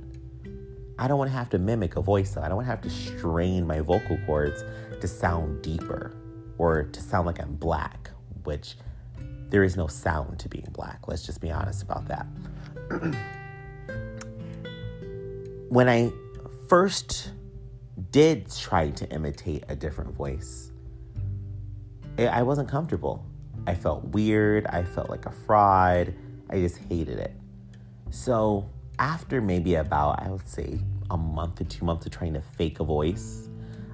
[0.98, 2.42] I don't want to have to mimic a voice, though.
[2.42, 4.64] I don't want to have to strain my vocal cords
[5.00, 6.16] to sound deeper
[6.58, 8.10] or to sound like I'm black,
[8.42, 8.74] which
[9.48, 11.06] there is no sound to being black.
[11.06, 12.26] Let's just be honest about that.
[15.68, 16.10] when I
[16.68, 17.30] first
[18.12, 20.70] did try to imitate a different voice,
[22.18, 23.26] I wasn't comfortable.
[23.66, 24.66] I felt weird.
[24.66, 26.14] I felt like a fraud.
[26.50, 27.32] I just hated it.
[28.10, 30.78] So, after maybe about, I would say,
[31.10, 33.48] a month or two months of trying to fake a voice,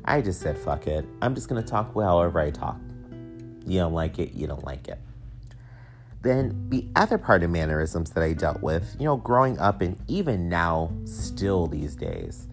[0.05, 1.07] I just said, fuck it.
[1.23, 2.81] I'm just to talk however I talk.
[3.65, 4.99] You don't like it, you don't like it.
[6.23, 9.97] Then the other part of mannerisms that I dealt with, you know, growing up and
[10.09, 12.48] even now, still these days,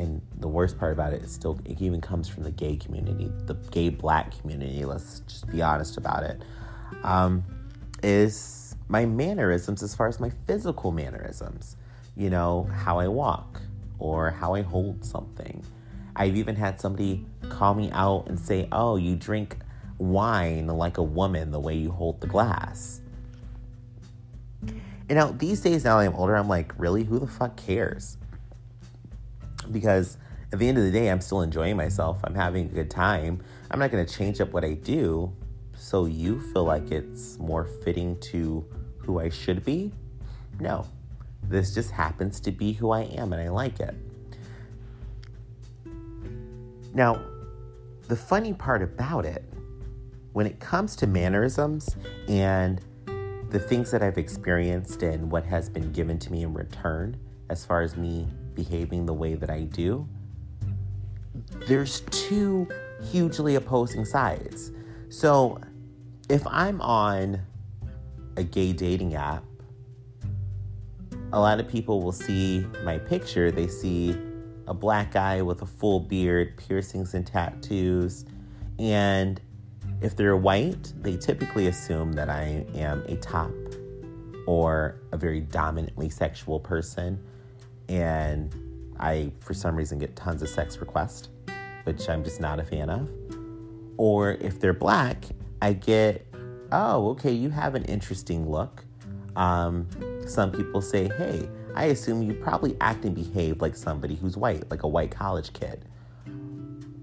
[0.00, 3.30] and the worst part about it is still it even comes from the gay community,
[3.44, 4.84] the gay black community.
[4.84, 6.42] Let's just be honest about it.
[7.02, 7.44] Um,
[8.02, 11.76] is my mannerisms as far as my physical mannerisms.
[12.16, 13.60] You know, how I walk
[13.98, 15.62] or how I hold something.
[16.16, 19.58] I've even had somebody call me out and say, "Oh, you drink
[19.98, 23.02] wine like a woman the way you hold the glass."
[24.62, 28.16] And now these days, now that I'm older, I'm like, really, who the fuck cares?
[29.70, 30.16] Because
[30.52, 32.20] at the end of the day, I'm still enjoying myself.
[32.24, 33.42] I'm having a good time.
[33.70, 35.32] I'm not going to change up what I do
[35.80, 38.64] so you feel like it's more fitting to
[38.98, 39.92] who I should be.
[40.60, 40.86] No,
[41.42, 43.94] this just happens to be who I am and I like it.
[46.92, 47.22] Now,
[48.08, 49.44] the funny part about it,
[50.32, 51.96] when it comes to mannerisms
[52.28, 52.80] and
[53.48, 57.16] the things that I've experienced and what has been given to me in return,
[57.48, 58.28] as far as me
[58.62, 60.06] behaving the way that I do,
[61.66, 62.68] there's two
[63.10, 64.72] hugely opposing sides.
[65.08, 65.58] So
[66.28, 67.40] if I'm on
[68.36, 69.44] a gay dating app,
[71.32, 73.50] a lot of people will see my picture.
[73.50, 74.16] They see
[74.66, 78.26] a black guy with a full beard, piercings, and tattoos.
[78.78, 79.40] And
[80.02, 83.52] if they're white, they typically assume that I am a top
[84.46, 87.22] or a very dominantly sexual person.
[87.90, 88.54] And
[89.00, 91.28] I, for some reason, get tons of sex requests,
[91.84, 93.10] which I'm just not a fan of.
[93.96, 95.24] Or if they're black,
[95.60, 96.26] I get,
[96.70, 98.84] oh, okay, you have an interesting look.
[99.34, 99.88] Um,
[100.26, 104.70] some people say, hey, I assume you probably act and behave like somebody who's white,
[104.70, 105.84] like a white college kid.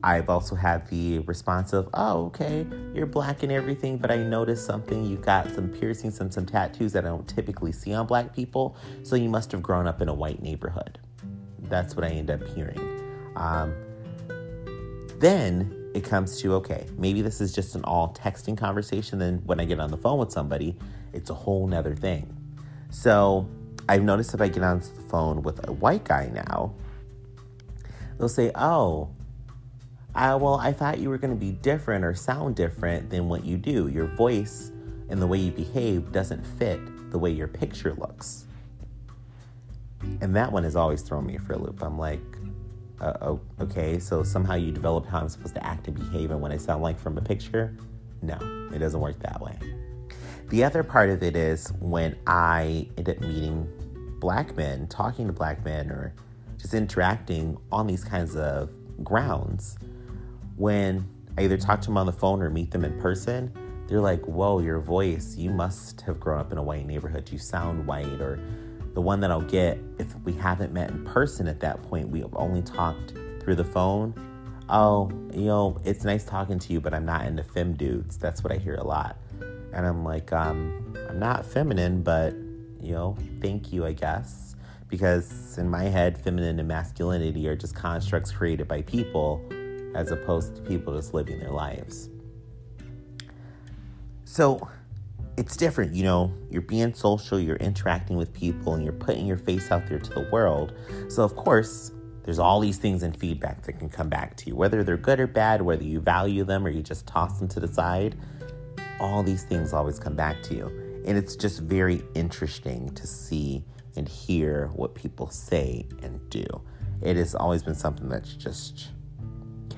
[0.03, 4.65] I've also had the response of, oh, okay, you're black and everything, but I noticed
[4.65, 5.03] something.
[5.03, 8.77] You've got some piercings and some tattoos that I don't typically see on black people,
[9.03, 10.99] so you must have grown up in a white neighborhood.
[11.63, 12.79] That's what I end up hearing.
[13.35, 13.73] Um,
[15.19, 19.17] then it comes to okay, maybe this is just an all texting conversation.
[19.17, 20.77] Then when I get on the phone with somebody,
[21.11, 22.35] it's a whole nother thing.
[22.91, 23.49] So
[23.89, 26.75] I've noticed if I get on the phone with a white guy now,
[28.17, 29.09] they'll say, Oh,
[30.17, 33.45] I, well, I thought you were going to be different or sound different than what
[33.45, 33.87] you do.
[33.87, 34.71] Your voice
[35.09, 36.79] and the way you behave doesn't fit
[37.11, 38.45] the way your picture looks.
[40.21, 41.83] And that one has always thrown me for a loop.
[41.83, 42.19] I'm like,
[42.99, 46.41] uh, oh, okay, so somehow you develop how I'm supposed to act and behave and
[46.41, 47.77] what I sound like from a picture.
[48.23, 48.39] No,
[48.73, 49.55] it doesn't work that way.
[50.49, 53.71] The other part of it is when I end up meeting
[54.19, 56.15] black men, talking to black men, or
[56.57, 58.71] just interacting on these kinds of
[59.03, 59.77] grounds,
[60.57, 63.53] when I either talk to them on the phone or meet them in person,
[63.87, 67.29] they're like, Whoa, your voice, you must have grown up in a white neighborhood.
[67.31, 68.39] You sound white, or
[68.93, 72.19] the one that I'll get if we haven't met in person at that point, we
[72.21, 74.13] have only talked through the phone.
[74.69, 78.17] Oh, you know, it's nice talking to you, but I'm not into fem dudes.
[78.17, 79.17] That's what I hear a lot.
[79.71, 82.33] And I'm like, um, I'm not feminine, but,
[82.81, 84.55] you know, thank you, I guess.
[84.89, 89.47] Because in my head, feminine and masculinity are just constructs created by people
[89.97, 92.09] as opposed to people just living their lives.
[94.23, 94.69] So,
[95.37, 99.37] it's different, you know, you're being social, you're interacting with people, and you're putting your
[99.37, 100.73] face out there to the world.
[101.09, 101.91] So, of course,
[102.23, 105.19] there's all these things and feedback that can come back to you, whether they're good
[105.19, 108.15] or bad, whether you value them or you just toss them to the side.
[108.99, 110.65] All these things always come back to you.
[111.05, 113.63] And it's just very interesting to see
[113.95, 116.45] and hear what people say and do.
[117.01, 118.89] It has always been something that's just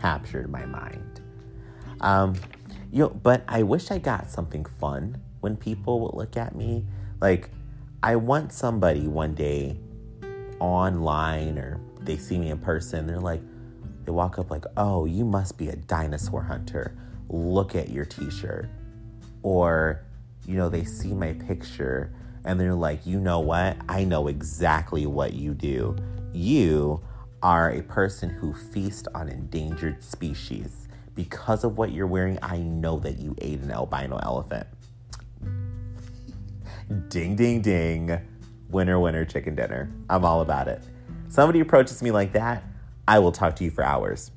[0.01, 1.21] captured my mind.
[2.01, 2.35] Um,
[2.91, 6.85] you know, but I wish I got something fun when people will look at me.
[7.21, 7.49] Like,
[8.01, 9.77] I want somebody one day
[10.59, 13.41] online or they see me in person, they're like,
[14.05, 16.97] they walk up like, oh, you must be a dinosaur hunter.
[17.29, 18.69] Look at your t shirt.
[19.43, 20.01] Or,
[20.47, 22.13] you know, they see my picture
[22.45, 23.77] and they're like, you know what?
[23.87, 25.95] I know exactly what you do.
[26.33, 27.01] You
[27.41, 30.87] are a person who feasts on endangered species.
[31.15, 34.67] Because of what you're wearing, I know that you ate an albino elephant.
[37.09, 38.19] Ding, ding, ding.
[38.69, 39.91] Winner, winner, chicken dinner.
[40.09, 40.81] I'm all about it.
[41.27, 42.63] Somebody approaches me like that,
[43.07, 44.31] I will talk to you for hours.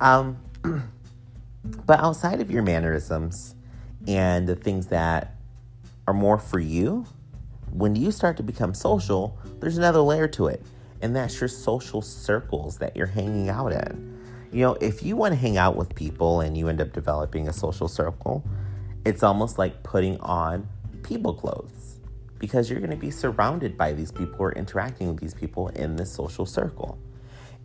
[0.00, 0.38] Um,
[1.86, 3.54] but outside of your mannerisms
[4.06, 5.36] and the things that
[6.06, 7.06] are more for you,
[7.70, 10.62] when you start to become social, there's another layer to it,
[11.02, 14.18] and that's your social circles that you're hanging out in.
[14.52, 17.48] You know, if you want to hang out with people and you end up developing
[17.48, 18.44] a social circle,
[19.04, 20.68] it's almost like putting on
[21.02, 21.98] people clothes
[22.38, 25.96] because you're going to be surrounded by these people or interacting with these people in
[25.96, 26.98] this social circle.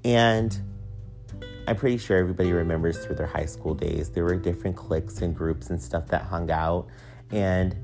[0.03, 0.59] And
[1.67, 5.35] I'm pretty sure everybody remembers through their high school days, there were different cliques and
[5.35, 6.87] groups and stuff that hung out.
[7.31, 7.75] And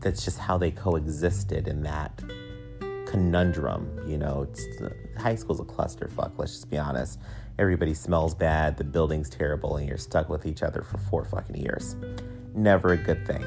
[0.00, 2.20] that's just how they coexisted in that
[3.08, 4.00] conundrum.
[4.06, 4.46] You know,
[5.16, 7.18] high school's a clusterfuck, let's just be honest.
[7.58, 11.56] Everybody smells bad, the building's terrible, and you're stuck with each other for four fucking
[11.56, 11.96] years.
[12.54, 13.44] Never a good thing.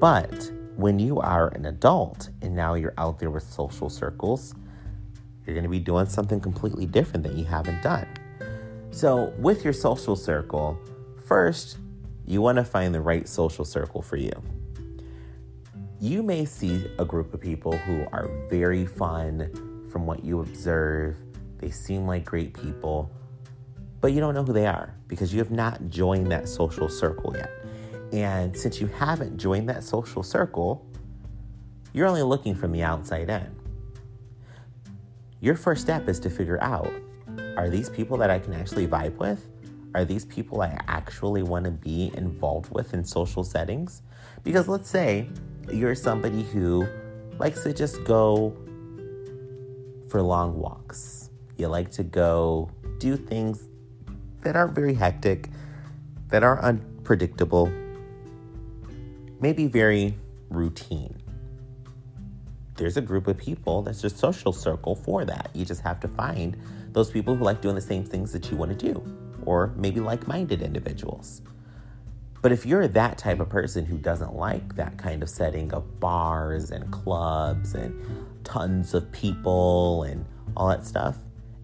[0.00, 4.54] But when you are an adult and now you're out there with social circles,
[5.46, 8.06] you're going to be doing something completely different that you haven't done.
[8.90, 10.78] So, with your social circle,
[11.26, 11.78] first,
[12.26, 14.32] you want to find the right social circle for you.
[16.04, 21.16] You may see a group of people who are very fun from what you observe.
[21.56, 23.10] They seem like great people,
[24.02, 27.34] but you don't know who they are because you have not joined that social circle
[27.34, 27.50] yet.
[28.12, 30.86] And since you haven't joined that social circle,
[31.94, 33.56] you're only looking from the outside in.
[35.40, 36.92] Your first step is to figure out
[37.56, 39.48] are these people that I can actually vibe with?
[39.94, 44.02] Are these people I actually want to be involved with in social settings?
[44.42, 45.30] Because let's say
[45.72, 46.86] you're somebody who
[47.38, 48.56] likes to just go
[50.08, 51.30] for long walks.
[51.56, 53.68] You like to go do things
[54.42, 55.50] that aren't very hectic,
[56.28, 57.72] that are unpredictable,
[59.40, 60.16] maybe very
[60.50, 61.16] routine.
[62.76, 65.50] There's a group of people that's a social circle for that.
[65.54, 66.56] You just have to find
[66.92, 69.02] those people who like doing the same things that you want to do,
[69.46, 71.42] or maybe like minded individuals.
[72.44, 75.98] But if you're that type of person who doesn't like that kind of setting of
[75.98, 77.98] bars and clubs and
[78.44, 81.16] tons of people and all that stuff,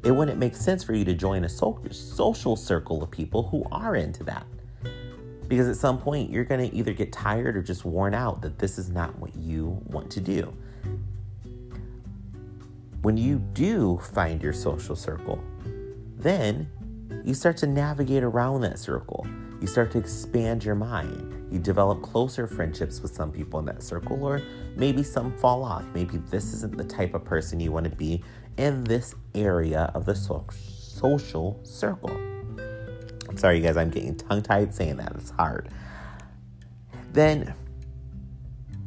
[0.05, 3.95] it wouldn't make sense for you to join a social circle of people who are
[3.95, 4.47] into that.
[5.49, 8.59] Because at some point, you're going to either get tired or just worn out that
[8.59, 10.51] this is not what you want to do.
[13.03, 15.45] When you do find your social circle,
[16.17, 16.71] then
[17.23, 19.27] you start to navigate around that circle.
[19.61, 21.53] You start to expand your mind.
[21.53, 24.41] You develop closer friendships with some people in that circle, or
[24.75, 25.85] maybe some fall off.
[25.93, 28.25] Maybe this isn't the type of person you want to be
[28.57, 32.11] in this area of the so- social circle.
[33.29, 35.13] I'm sorry, you guys, I'm getting tongue tied saying that.
[35.15, 35.69] It's hard.
[37.13, 37.53] Then,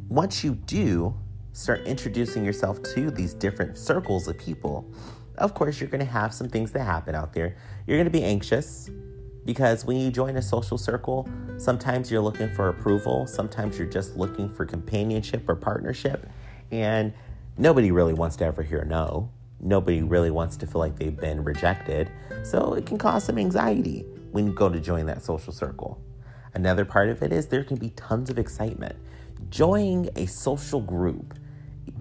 [0.08, 1.14] once you do
[1.52, 4.92] start introducing yourself to these different circles of people,
[5.38, 7.56] of course, you're going to have some things that happen out there.
[7.86, 8.90] You're going to be anxious
[9.44, 14.16] because when you join a social circle, sometimes you're looking for approval, sometimes you're just
[14.16, 16.28] looking for companionship or partnership,
[16.70, 17.12] and
[17.58, 19.30] nobody really wants to ever hear no
[19.64, 22.10] nobody really wants to feel like they've been rejected.
[22.44, 26.00] So it can cause some anxiety when you go to join that social circle.
[26.52, 28.94] Another part of it is there can be tons of excitement.
[29.48, 31.34] Joining a social group,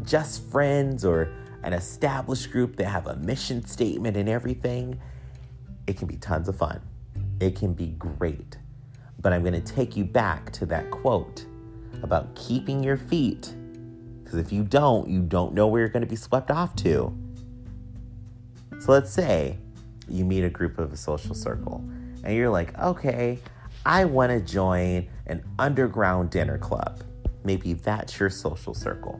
[0.03, 1.31] just friends or
[1.63, 4.99] an established group that have a mission statement and everything,
[5.87, 6.81] it can be tons of fun.
[7.43, 8.57] It can be great.
[9.19, 11.45] But I'm going to take you back to that quote
[12.01, 13.53] about keeping your feet.
[14.23, 17.13] Because if you don't, you don't know where you're going to be swept off to.
[18.79, 19.57] So let's say
[20.07, 21.83] you meet a group of a social circle
[22.23, 23.39] and you're like, okay,
[23.85, 27.03] I want to join an underground dinner club.
[27.43, 29.19] Maybe that's your social circle.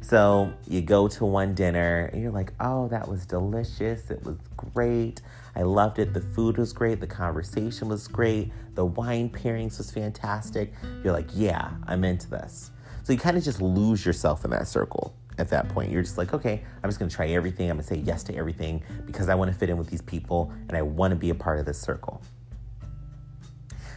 [0.00, 4.08] So you go to one dinner and you're like, oh, that was delicious.
[4.10, 5.20] It was great.
[5.60, 6.14] I loved it.
[6.14, 7.00] The food was great.
[7.00, 8.50] The conversation was great.
[8.76, 10.72] The wine pairings was fantastic.
[11.04, 12.70] You're like, yeah, I'm into this.
[13.02, 15.92] So you kind of just lose yourself in that circle at that point.
[15.92, 17.68] You're just like, okay, I'm just gonna try everything.
[17.68, 20.78] I'm gonna say yes to everything because I wanna fit in with these people and
[20.78, 22.22] I wanna be a part of this circle.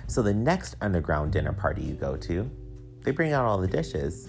[0.08, 2.52] So the next underground dinner party you go to,
[3.04, 4.28] they bring out all the dishes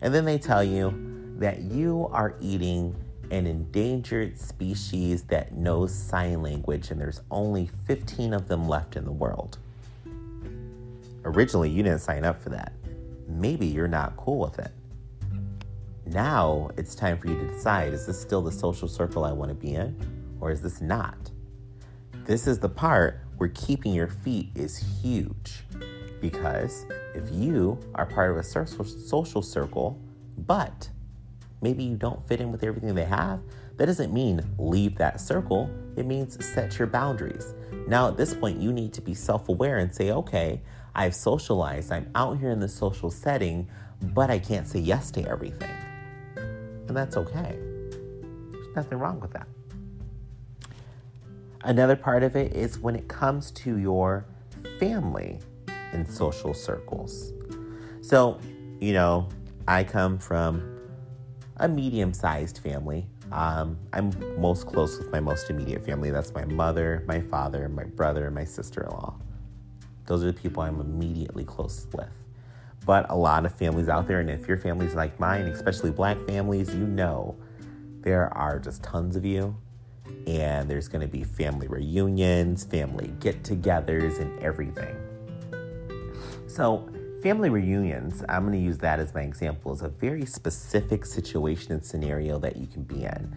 [0.00, 2.96] and then they tell you that you are eating
[3.30, 9.04] an endangered species that knows sign language and there's only 15 of them left in
[9.04, 9.58] the world.
[11.24, 12.72] Originally, you didn't sign up for that.
[13.28, 14.72] Maybe you're not cool with it.
[16.06, 19.50] Now it's time for you to decide is this still the social circle I want
[19.50, 19.96] to be in
[20.40, 21.30] or is this not?
[22.24, 25.64] This is the part where keeping your feet is huge
[26.20, 29.98] because if you are part of a social circle,
[30.38, 30.88] but
[31.60, 33.40] maybe you don't fit in with everything they have,
[33.76, 35.70] that doesn't mean leave that circle.
[35.96, 37.54] It means set your boundaries.
[37.86, 40.62] Now, at this point, you need to be self aware and say, okay,
[40.94, 43.68] I've socialized, I'm out here in the social setting,
[44.02, 45.70] but I can't say yes to everything
[46.90, 47.56] and that's okay.
[48.50, 49.46] There's nothing wrong with that.
[51.62, 54.26] Another part of it is when it comes to your
[54.80, 55.38] family
[55.92, 57.32] and social circles.
[58.00, 58.40] So,
[58.80, 59.28] you know,
[59.68, 60.79] I come from
[61.60, 63.06] a medium sized family.
[63.30, 66.10] Um, I'm most close with my most immediate family.
[66.10, 69.14] That's my mother, my father, my brother, my sister in law.
[70.06, 72.08] Those are the people I'm immediately close with
[72.84, 74.20] but a lot of families out there.
[74.20, 77.36] And if your family's like mine, especially black families, you know
[78.00, 79.56] there are just tons of you.
[80.26, 84.96] And there's going to be family reunions, family get togethers, and everything.
[86.46, 86.88] So,
[87.22, 91.72] family reunions, I'm going to use that as my example, is a very specific situation
[91.72, 93.36] and scenario that you can be in.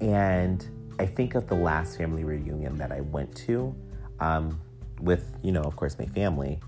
[0.00, 0.66] And
[0.98, 3.74] I think of the last family reunion that I went to
[4.20, 4.60] um,
[5.00, 6.60] with, you know, of course, my family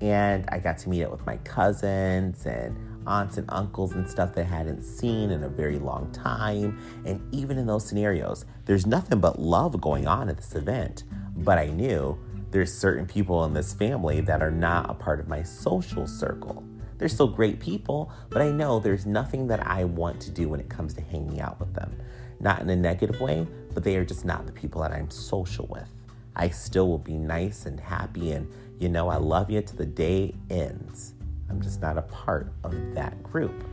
[0.00, 2.76] and I got to meet up with my cousins and
[3.06, 6.78] aunts and uncles and stuff that I hadn't seen in a very long time.
[7.04, 11.04] And even in those scenarios, there's nothing but love going on at this event.
[11.36, 12.18] But I knew
[12.50, 16.64] there's certain people in this family that are not a part of my social circle.
[16.96, 20.60] They're still great people, but I know there's nothing that I want to do when
[20.60, 21.96] it comes to hanging out with them.
[22.40, 25.66] Not in a negative way, but they are just not the people that I'm social
[25.68, 25.88] with.
[26.34, 29.86] I still will be nice and happy and, you know, I love you to the
[29.86, 31.14] day ends.
[31.50, 33.64] I'm just not a part of that group.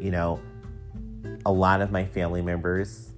[0.00, 0.40] You know,
[1.46, 3.12] a lot of my family members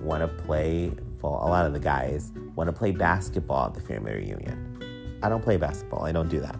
[0.00, 0.92] want to play,
[1.24, 5.18] well, a lot of the guys want to play basketball at the family reunion.
[5.22, 6.56] I don't play basketball, I don't do that.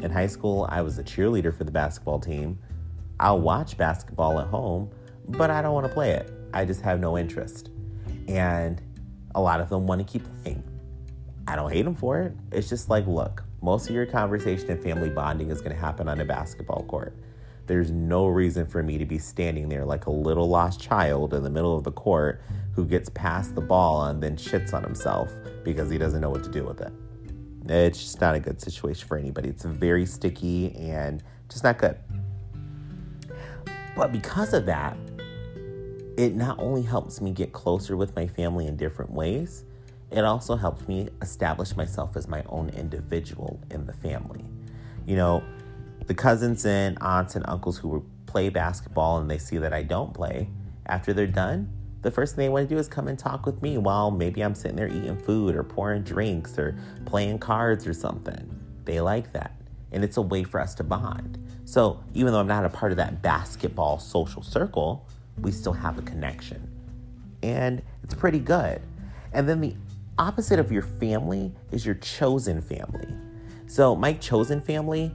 [0.00, 2.56] In high school, I was a cheerleader for the basketball team.
[3.18, 4.90] I'll watch basketball at home,
[5.26, 6.32] but I don't want to play it.
[6.54, 7.70] I just have no interest.
[8.28, 8.80] And
[9.34, 10.62] a lot of them want to keep playing.
[11.48, 12.32] I don't hate them for it.
[12.52, 16.08] It's just like, look, most of your conversation and family bonding is going to happen
[16.08, 17.16] on a basketball court.
[17.66, 21.42] There's no reason for me to be standing there like a little lost child in
[21.42, 22.42] the middle of the court
[22.72, 25.32] who gets past the ball and then shits on himself
[25.64, 26.92] because he doesn't know what to do with it.
[27.68, 29.48] It's just not a good situation for anybody.
[29.48, 31.98] It's very sticky and just not good.
[33.96, 34.96] But because of that,
[36.16, 39.64] it not only helps me get closer with my family in different ways,
[40.10, 44.44] it also helps me establish myself as my own individual in the family.
[45.06, 45.42] You know,
[46.06, 50.12] the cousins and aunts and uncles who play basketball and they see that I don't
[50.14, 50.48] play,
[50.86, 51.70] after they're done,
[52.02, 54.42] the first thing they want to do is come and talk with me while maybe
[54.42, 58.48] I'm sitting there eating food or pouring drinks or playing cards or something.
[58.84, 59.60] They like that.
[59.90, 61.38] And it's a way for us to bond.
[61.64, 65.08] So even though I'm not a part of that basketball social circle,
[65.40, 66.70] we still have a connection.
[67.42, 68.80] And it's pretty good.
[69.32, 69.74] And then the
[70.18, 73.08] opposite of your family is your chosen family.
[73.66, 75.12] So, my chosen family,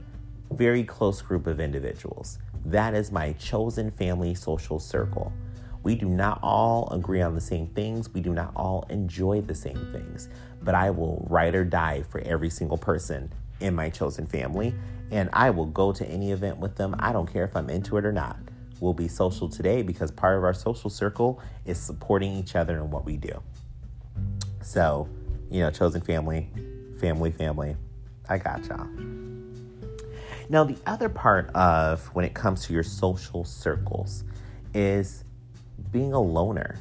[0.52, 2.38] very close group of individuals.
[2.64, 5.32] That is my chosen family social circle.
[5.82, 8.12] We do not all agree on the same things.
[8.12, 10.28] We do not all enjoy the same things.
[10.62, 14.74] But I will ride or die for every single person in my chosen family.
[15.10, 16.94] And I will go to any event with them.
[16.98, 18.36] I don't care if I'm into it or not.
[18.80, 22.90] We'll be social today because part of our social circle is supporting each other in
[22.90, 23.42] what we do.
[24.60, 25.08] So,
[25.50, 26.48] you know, chosen family,
[27.00, 27.76] family, family.
[28.28, 29.31] I got y'all.
[30.52, 34.22] Now, the other part of when it comes to your social circles
[34.74, 35.24] is
[35.90, 36.78] being a loner.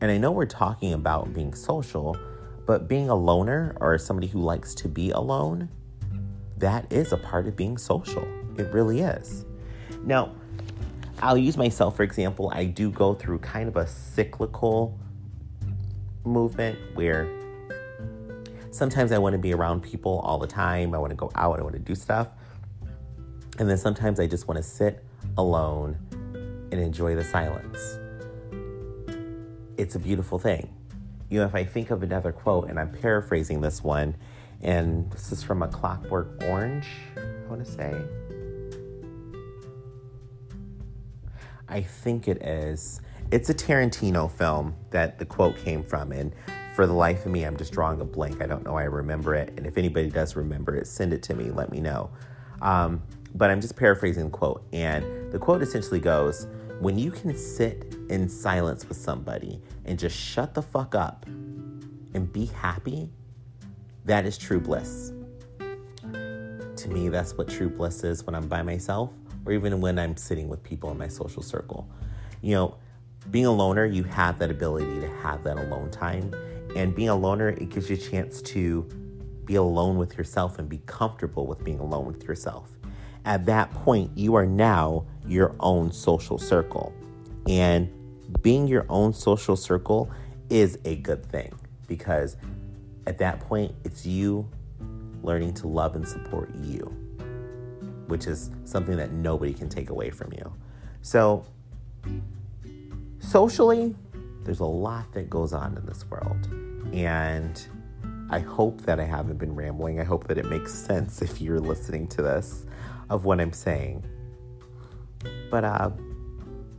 [0.00, 2.16] And I know we're talking about being social,
[2.64, 5.68] but being a loner or somebody who likes to be alone,
[6.56, 8.26] that is a part of being social.
[8.56, 9.44] It really is.
[10.02, 10.32] Now,
[11.20, 12.50] I'll use myself for example.
[12.54, 14.98] I do go through kind of a cyclical
[16.24, 17.28] movement where
[18.70, 20.94] sometimes I want to be around people all the time.
[20.94, 22.28] I want to go out, I want to do stuff.
[23.60, 25.04] And then sometimes I just want to sit
[25.38, 25.96] alone
[26.72, 28.00] and enjoy the silence
[29.80, 30.68] it's a beautiful thing.
[31.30, 34.14] You know, if I think of another quote, and I'm paraphrasing this one,
[34.60, 36.86] and this is from A Clockwork Orange,
[37.16, 37.94] I want to say.
[41.66, 43.00] I think it is.
[43.30, 46.34] It's a Tarantino film that the quote came from, and
[46.74, 48.42] for the life of me, I'm just drawing a blank.
[48.42, 51.34] I don't know I remember it, and if anybody does remember it, send it to
[51.34, 51.50] me.
[51.50, 52.10] Let me know.
[52.60, 53.02] Um,
[53.34, 56.46] but I'm just paraphrasing the quote, and the quote essentially goes,
[56.80, 62.32] "When you can sit in silence with somebody and just shut the fuck up and
[62.32, 63.08] be happy,
[64.04, 65.12] that is true bliss.
[66.00, 69.12] To me, that's what true bliss is when I'm by myself
[69.44, 71.88] or even when I'm sitting with people in my social circle.
[72.40, 72.74] You know,
[73.30, 76.34] being a loner, you have that ability to have that alone time.
[76.74, 78.82] And being a loner, it gives you a chance to
[79.44, 82.70] be alone with yourself and be comfortable with being alone with yourself.
[83.24, 86.92] At that point, you are now your own social circle.
[87.48, 87.90] And
[88.42, 90.10] being your own social circle
[90.48, 91.52] is a good thing
[91.86, 92.36] because
[93.06, 94.48] at that point, it's you
[95.22, 96.84] learning to love and support you,
[98.06, 100.52] which is something that nobody can take away from you.
[101.02, 101.46] So,
[103.18, 103.94] socially,
[104.44, 106.48] there's a lot that goes on in this world.
[106.92, 107.60] And
[108.30, 110.00] I hope that I haven't been rambling.
[110.00, 112.66] I hope that it makes sense if you're listening to this
[113.10, 114.04] of what I'm saying.
[115.50, 115.90] But uh,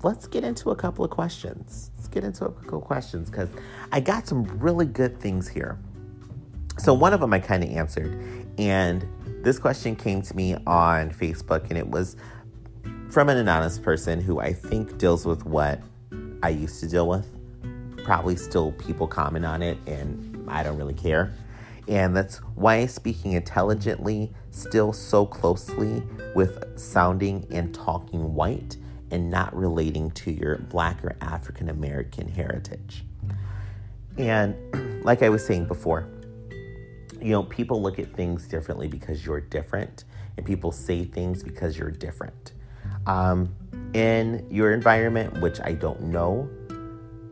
[0.02, 1.92] let's get into a couple of questions.
[1.98, 3.50] Let's get into a couple of questions because
[3.92, 5.78] I got some really good things here.
[6.78, 8.20] So, one of them I kind of answered,
[8.58, 9.06] and
[9.44, 12.16] this question came to me on Facebook, and it was
[13.10, 15.82] from an anonymous person who I think deals with what
[16.42, 17.28] I used to deal with.
[18.04, 21.34] Probably still people comment on it, and I don't really care.
[21.88, 26.04] And that's why speaking intelligently still so closely
[26.36, 28.78] with sounding and talking white
[29.10, 33.04] and not relating to your Black or African American heritage.
[34.18, 36.08] And like I was saying before,
[37.20, 40.06] you know, people look at things differently because you're different,
[40.38, 42.54] and people say things because you're different.
[43.06, 43.54] Um,
[43.94, 46.50] in your environment, which I don't know,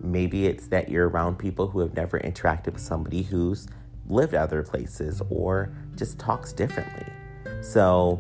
[0.02, 3.68] Maybe it's that you're around people who have never interacted with somebody who's
[4.10, 7.06] lived other places or just talks differently.
[7.62, 8.20] So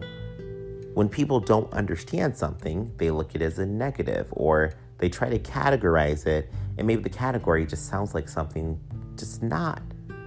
[0.93, 5.29] when people don't understand something, they look at it as a negative or they try
[5.29, 8.79] to categorize it, and maybe the category just sounds like something
[9.15, 9.81] just not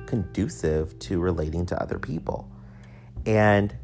[0.07, 2.51] conducive to relating to other people.
[3.27, 3.75] And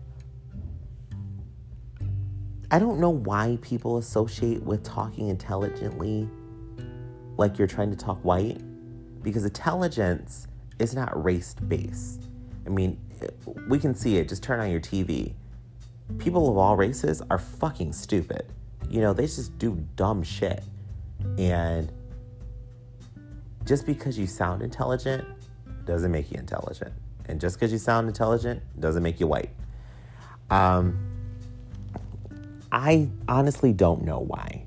[2.71, 6.29] I don't know why people associate with talking intelligently
[7.37, 8.61] like you're trying to talk white,
[9.23, 10.48] because intelligence
[10.79, 12.23] is not race based.
[12.67, 12.99] I mean,
[13.69, 14.29] we can see it.
[14.29, 15.35] Just turn on your TV.
[16.19, 18.47] People of all races are fucking stupid.
[18.89, 20.63] You know, they just do dumb shit.
[21.37, 21.93] And
[23.65, 25.27] just because you sound intelligent
[25.85, 26.93] doesn't make you intelligent.
[27.27, 29.51] And just because you sound intelligent doesn't make you white.
[30.51, 30.99] Um,
[32.73, 34.65] I honestly don't know why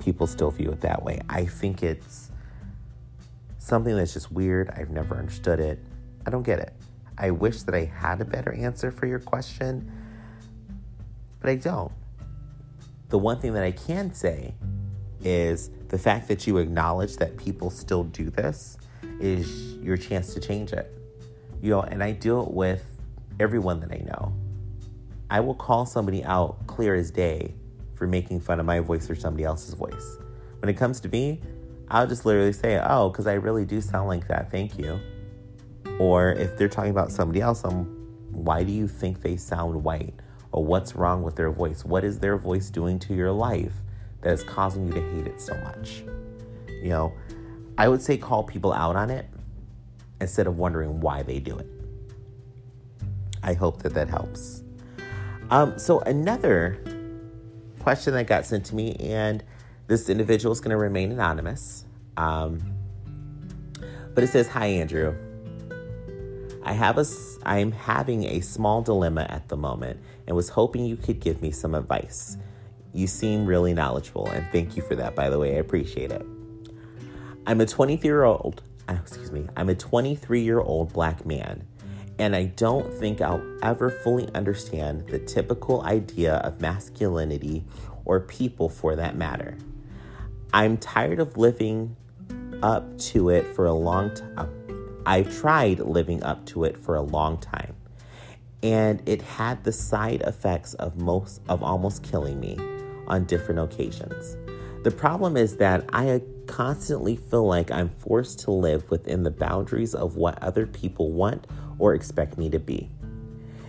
[0.00, 1.20] people still view it that way.
[1.28, 2.27] I think it's
[3.68, 4.70] something that's just weird.
[4.70, 5.78] I've never understood it.
[6.26, 6.72] I don't get it.
[7.16, 9.90] I wish that I had a better answer for your question,
[11.40, 11.92] but I don't.
[13.10, 14.54] The one thing that I can say
[15.22, 18.78] is the fact that you acknowledge that people still do this
[19.20, 20.92] is your chance to change it.
[21.60, 22.84] You know, and I do it with
[23.40, 24.32] everyone that I know.
[25.30, 27.54] I will call somebody out clear as day
[27.94, 30.18] for making fun of my voice or somebody else's voice.
[30.60, 31.40] When it comes to me,
[31.90, 34.50] I'll just literally say, oh, because I really do sound like that.
[34.50, 35.00] Thank you.
[35.98, 37.84] Or if they're talking about somebody else, I'm,
[38.30, 40.14] why do you think they sound white?
[40.52, 41.84] Or what's wrong with their voice?
[41.84, 43.72] What is their voice doing to your life
[44.22, 46.04] that is causing you to hate it so much?
[46.82, 47.12] You know,
[47.76, 49.26] I would say call people out on it
[50.20, 51.66] instead of wondering why they do it.
[53.42, 54.62] I hope that that helps.
[55.50, 56.78] Um, so, another
[57.80, 59.42] question that got sent to me, and
[59.88, 61.84] this individual is going to remain anonymous.
[62.16, 62.62] Um,
[64.14, 65.16] but it says, "Hi Andrew.
[66.68, 67.06] I have a
[67.44, 71.50] I'm having a small dilemma at the moment and was hoping you could give me
[71.50, 72.36] some advice.
[72.92, 75.56] You seem really knowledgeable and thank you for that by the way.
[75.56, 76.20] I appreciate it.
[77.46, 79.46] I'm a 23-year-old, uh, excuse me.
[79.56, 81.66] I'm a 23-year-old black man
[82.18, 87.64] and I don't think I'll ever fully understand the typical idea of masculinity
[88.04, 89.56] or people for that matter.
[90.52, 91.96] I'm tired of living
[92.62, 95.02] up to it for a long time.
[95.04, 97.74] I've tried living up to it for a long time.
[98.62, 102.58] And it had the side effects of most of almost killing me
[103.06, 104.36] on different occasions.
[104.84, 109.30] The problem is that I uh, constantly feel like I'm forced to live within the
[109.30, 111.46] boundaries of what other people want
[111.78, 112.90] or expect me to be.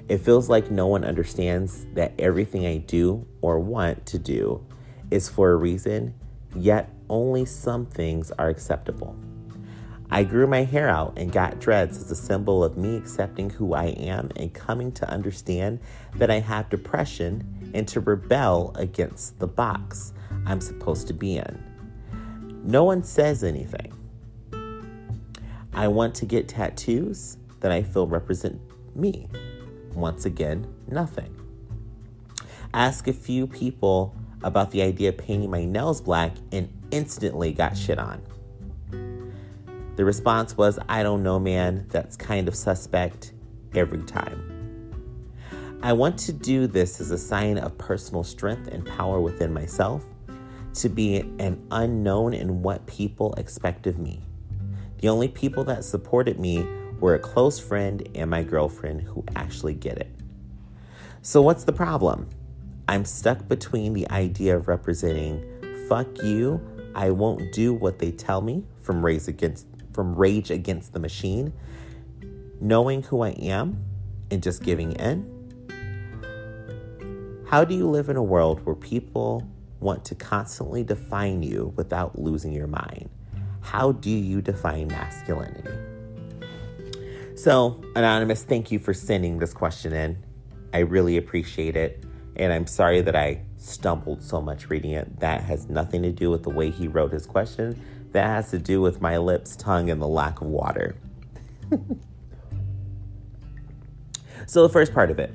[0.08, 4.66] It feels like no one understands that everything I do or want to do
[5.12, 6.14] is for a reason,
[6.56, 9.16] yet only some things are acceptable.
[10.12, 13.74] I grew my hair out and got dreads as a symbol of me accepting who
[13.74, 15.80] I am and coming to understand
[16.16, 20.14] that I have depression and to rebel against the box
[20.48, 21.64] I'm supposed to be in.
[22.64, 23.94] No one says anything.
[25.74, 28.60] I want to get tattoos that I feel represent
[28.96, 29.28] me.
[29.94, 31.36] Once again, nothing.
[32.74, 37.78] Ask a few people about the idea of painting my nails black and instantly got
[37.78, 38.22] shit on.
[39.96, 43.34] The response was, I don't know, man, that's kind of suspect
[43.76, 44.50] every time.
[45.82, 50.04] I want to do this as a sign of personal strength and power within myself,
[50.76, 54.22] to be an unknown in what people expect of me.
[55.00, 56.66] The only people that supported me
[57.00, 60.12] were a close friend and my girlfriend who actually get it.
[61.22, 62.30] So, what's the problem?
[62.90, 65.46] I'm stuck between the idea of representing
[65.88, 66.60] fuck you,
[66.96, 71.54] I won't do what they tell me from rage against from rage against the machine,
[72.60, 73.86] knowing who I am
[74.32, 75.24] and just giving in.
[77.48, 79.48] How do you live in a world where people
[79.80, 83.08] want to constantly define you without losing your mind?
[83.62, 85.78] How do you define masculinity?
[87.36, 90.18] So, Anonymous, thank you for sending this question in.
[90.74, 92.04] I really appreciate it.
[92.40, 95.20] And I'm sorry that I stumbled so much reading it.
[95.20, 97.84] That has nothing to do with the way he wrote his question.
[98.14, 100.96] That has to do with my lips, tongue, and the lack of water.
[104.48, 105.34] so, the first part of it,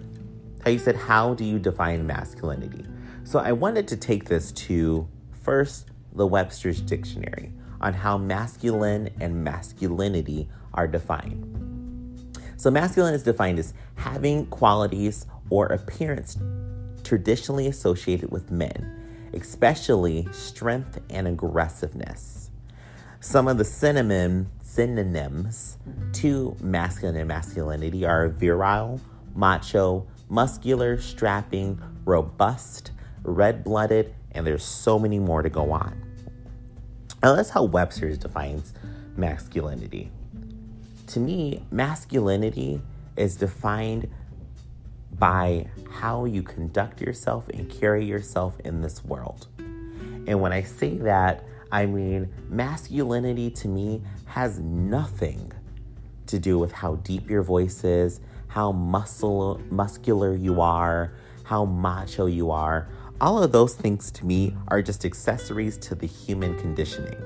[0.65, 2.87] how you said, How do you define masculinity?
[3.25, 5.07] So, I wanted to take this to
[5.43, 7.53] first the Webster's Dictionary
[7.83, 11.51] on how masculine and masculinity are defined.
[12.57, 16.39] So, masculine is defined as having qualities or appearance
[17.05, 22.51] traditionally associated with men, especially strength and aggressiveness.
[23.21, 25.79] Some of the cinnamon synonyms
[26.15, 29.01] to masculine and masculinity are virile,
[29.35, 32.91] macho, muscular, strapping, robust,
[33.23, 36.01] red blooded, and there's so many more to go on.
[37.23, 38.75] Now, that's how Webster's defines
[39.17, 40.11] masculinity.
[41.09, 42.83] To me, masculinity
[43.17, 44.09] is defined
[45.19, 49.49] by how you conduct yourself and carry yourself in this world.
[50.27, 55.53] And when I say that, I mean masculinity to me has nothing
[56.27, 61.13] to do with how deep your voice is, how muscle muscular you are,
[61.45, 62.89] how macho you are.
[63.21, 67.17] All of those things to me are just accessories to the human conditioning.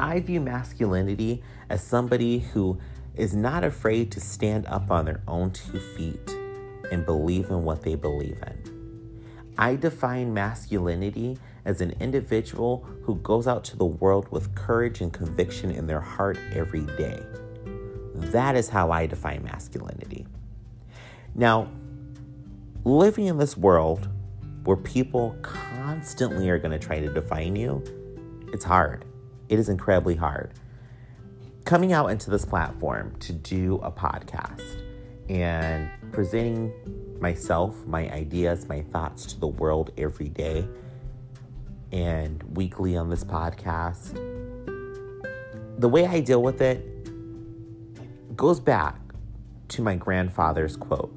[0.00, 2.78] I view masculinity as somebody who
[3.16, 6.36] is not afraid to stand up on their own two feet
[6.90, 8.74] and believe in what they believe in.
[9.56, 15.12] I define masculinity as an individual who goes out to the world with courage and
[15.12, 17.22] conviction in their heart every day.
[18.14, 20.26] That is how I define masculinity.
[21.34, 21.68] Now,
[22.84, 24.08] living in this world
[24.64, 27.82] where people constantly are going to try to define you,
[28.52, 29.04] it's hard.
[29.48, 30.52] It is incredibly hard.
[31.64, 34.82] Coming out into this platform to do a podcast
[35.30, 36.70] and presenting
[37.20, 40.68] myself, my ideas, my thoughts to the world every day
[41.90, 44.12] and weekly on this podcast,
[45.78, 46.84] the way I deal with it
[48.36, 49.00] goes back
[49.68, 51.16] to my grandfather's quote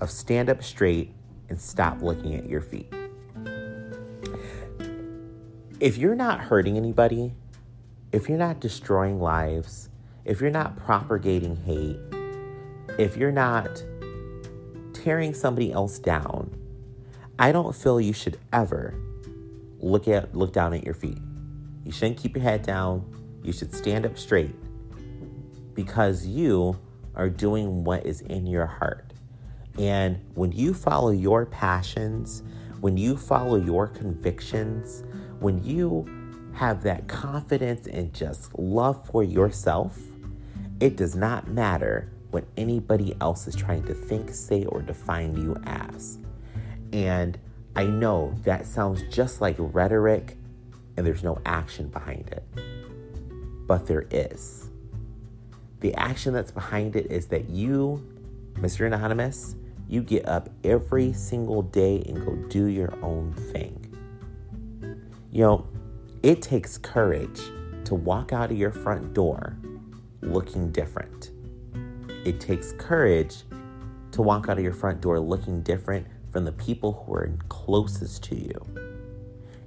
[0.00, 1.12] of stand up straight
[1.48, 2.92] and stop looking at your feet.
[5.80, 7.34] If you're not hurting anybody,
[8.12, 9.88] if you're not destroying lives,
[10.24, 11.98] if you're not propagating hate,
[12.98, 13.82] if you're not
[14.92, 16.54] tearing somebody else down,
[17.38, 18.94] I don't feel you should ever
[19.80, 21.18] look at look down at your feet.
[21.84, 23.04] You shouldn't keep your head down.
[23.42, 24.54] You should stand up straight
[25.74, 26.78] because you
[27.14, 29.14] are doing what is in your heart.
[29.78, 32.42] And when you follow your passions,
[32.80, 35.02] when you follow your convictions,
[35.40, 36.06] when you
[36.54, 39.98] have that confidence and just love for yourself,
[40.80, 45.56] it does not matter what anybody else is trying to think, say, or define you
[45.64, 46.18] as.
[46.92, 47.38] And
[47.76, 50.36] I know that sounds just like rhetoric
[50.96, 52.44] and there's no action behind it.
[53.66, 54.70] But there is.
[55.80, 58.06] The action that's behind it is that you,
[58.54, 58.86] Mr.
[58.86, 59.56] Anonymous,
[59.88, 63.78] you get up every single day and go do your own thing.
[65.30, 65.66] You know,
[66.22, 67.40] it takes courage
[67.84, 69.56] to walk out of your front door
[70.20, 71.32] looking different.
[72.24, 73.42] It takes courage
[74.12, 78.22] to walk out of your front door looking different from the people who are closest
[78.24, 78.54] to you.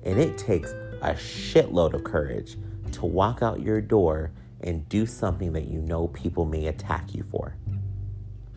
[0.04, 2.56] And it takes a shitload of courage
[2.94, 4.32] to walk out your door
[4.62, 7.58] and do something that you know people may attack you for.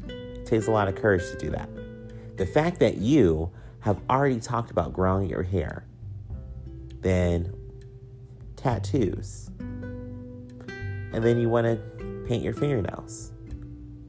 [0.07, 1.69] It takes a lot of courage to do that.
[2.37, 5.85] The fact that you have already talked about growing your hair,
[7.01, 7.53] then
[8.59, 9.51] tattoos,
[11.13, 13.33] and then you want to paint your fingernails.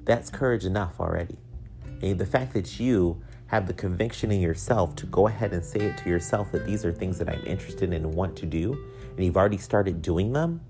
[0.04, 1.38] That's courage enough already.
[2.02, 5.80] And the fact that you have the conviction in yourself to go ahead and say
[5.80, 8.74] it to yourself that these are things that I'm interested in and want to do,
[9.16, 10.62] and you've already started doing them.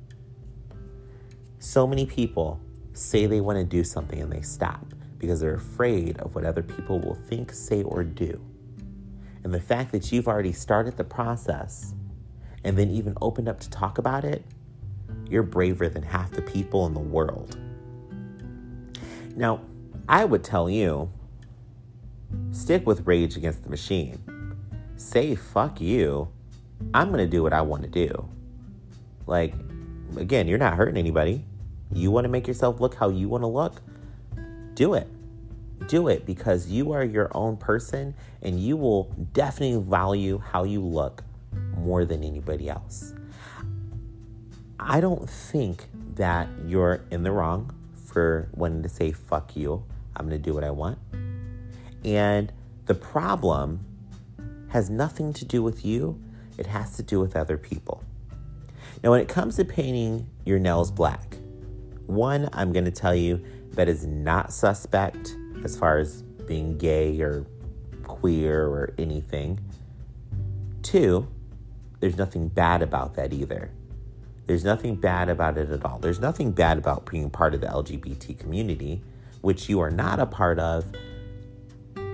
[1.59, 2.59] So many people
[2.93, 4.85] say they want to do something and they stop
[5.17, 8.41] because they're afraid of what other people will think, say, or do.
[9.43, 11.93] And the fact that you've already started the process
[12.63, 14.43] and then even opened up to talk about it,
[15.29, 17.57] you're braver than half the people in the world.
[19.35, 19.61] Now,
[20.07, 21.11] I would tell you
[22.51, 24.19] stick with Rage Against the Machine.
[24.95, 26.29] Say fuck you.
[26.93, 28.27] I'm going to do what I want to do.
[29.27, 29.53] Like,
[30.17, 31.45] again, you're not hurting anybody.
[31.93, 33.81] You want to make yourself look how you want to look?
[34.73, 35.07] Do it.
[35.87, 40.81] Do it because you are your own person and you will definitely value how you
[40.81, 41.23] look
[41.77, 43.13] more than anybody else.
[44.79, 47.73] I don't think that you're in the wrong
[48.05, 49.83] for wanting to say, fuck you,
[50.15, 50.97] I'm to do what I want.
[52.03, 52.51] And
[52.85, 53.85] the problem
[54.69, 56.21] has nothing to do with you,
[56.57, 58.03] it has to do with other people.
[59.03, 61.37] Now, when it comes to painting your nails black,
[62.05, 67.45] one, I'm to tell you that is not suspect as far as being gay or
[68.03, 69.59] queer or anything.
[70.81, 71.27] Two,
[71.99, 73.71] there's nothing bad about that either.
[74.45, 75.99] There's nothing bad about it at all.
[75.99, 79.03] There's nothing bad about being part of the LGBT community,
[79.41, 80.85] which you are not a part of,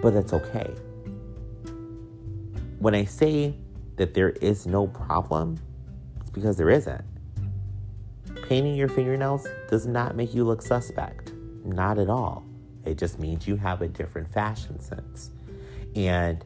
[0.02, 0.74] but that's okay.
[2.80, 3.56] When I say
[3.96, 5.58] that there is no problem,
[6.20, 7.06] it's because there isn't.
[8.50, 11.32] Painting your fingernails does not make you look suspect.
[11.64, 12.44] Not at all.
[12.84, 15.32] It just means you have a different fashion sense.
[15.96, 16.44] And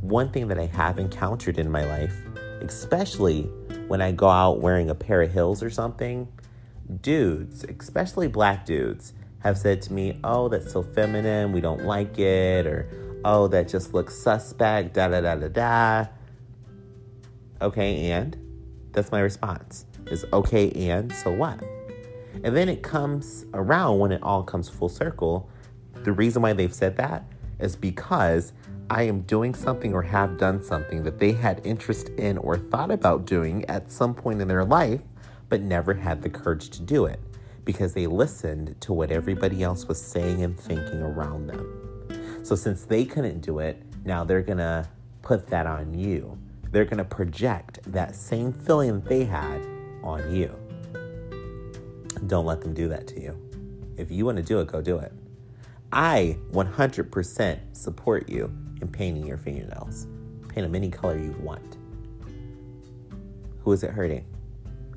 [0.00, 2.14] one thing that I have encountered in my life,
[2.62, 3.42] especially
[3.88, 6.28] when I go out wearing a pair of heels or something,
[7.00, 12.18] dudes, especially black dudes, have said to me, Oh, that's so feminine, we don't like
[12.18, 12.88] it, or
[13.24, 16.06] Oh, that just looks suspect, da da da da da.
[17.60, 18.36] Okay, and
[18.92, 21.62] that's my response is okay, and so what?
[22.44, 25.48] And then it comes around when it all comes full circle.
[26.02, 27.24] The reason why they've said that
[27.60, 28.52] is because
[28.92, 32.90] I am doing something or have done something that they had interest in or thought
[32.90, 35.00] about doing at some point in their life,
[35.48, 37.18] but never had the courage to do it
[37.64, 42.42] because they listened to what everybody else was saying and thinking around them.
[42.42, 44.86] So since they couldn't do it, now they're gonna
[45.22, 46.36] put that on you.
[46.70, 49.66] They're gonna project that same feeling that they had
[50.04, 50.54] on you.
[52.26, 53.38] Don't let them do that to you.
[53.96, 55.14] If you wanna do it, go do it.
[55.90, 58.52] I 100% support you
[58.82, 60.06] in painting your fingernails.
[60.48, 61.78] Paint them any color you want.
[63.60, 64.26] Who is it hurting?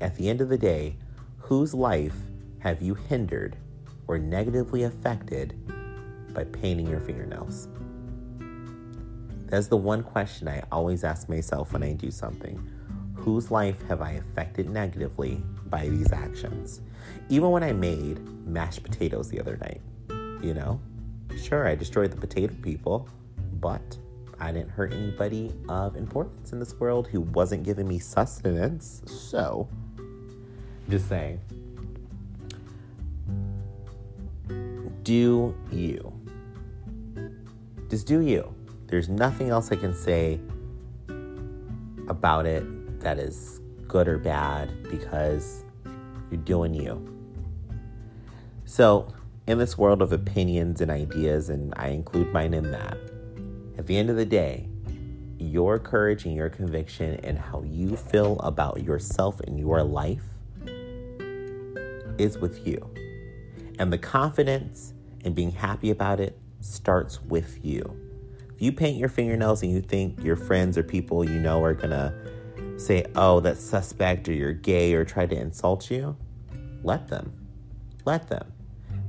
[0.00, 0.96] At the end of the day,
[1.38, 2.16] whose life
[2.58, 3.56] have you hindered
[4.08, 5.54] or negatively affected
[6.34, 7.68] by painting your fingernails?
[9.46, 12.58] That's the one question I always ask myself when I do something.
[13.14, 16.80] Whose life have I affected negatively by these actions?
[17.28, 19.80] Even when I made mashed potatoes the other night,
[20.42, 20.80] you know?
[21.40, 23.08] Sure, I destroyed the potato people,
[23.60, 23.98] but
[24.38, 29.02] I didn't hurt anybody of importance in this world who wasn't giving me sustenance.
[29.06, 29.68] So,
[30.88, 31.40] just saying.
[35.02, 36.12] Do you.
[37.88, 38.54] Just do you.
[38.88, 40.40] There's nothing else I can say
[42.08, 45.64] about it that is good or bad because
[46.30, 47.04] you're doing you.
[48.64, 49.08] So,
[49.46, 52.98] in this world of opinions and ideas, and I include mine in that,
[53.78, 54.68] at the end of the day,
[55.38, 60.22] your courage and your conviction and how you feel about yourself and your life
[62.18, 62.78] is with you.
[63.78, 68.00] And the confidence and being happy about it starts with you.
[68.54, 71.74] If you paint your fingernails and you think your friends or people you know are
[71.74, 72.14] gonna
[72.78, 76.16] say, oh, that's suspect or you're gay or try to insult you,
[76.82, 77.32] let them.
[78.06, 78.52] Let them.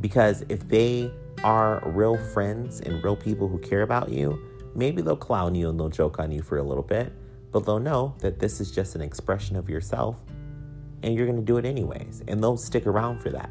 [0.02, 1.12] Because if they
[1.44, 4.38] are real friends and real people who care about you,
[4.78, 7.12] maybe they'll clown you and they'll joke on you for a little bit,
[7.52, 10.22] but they'll know that this is just an expression of yourself
[11.04, 12.24] and you're going to do it anyways.
[12.28, 13.50] And they'll stick around for that.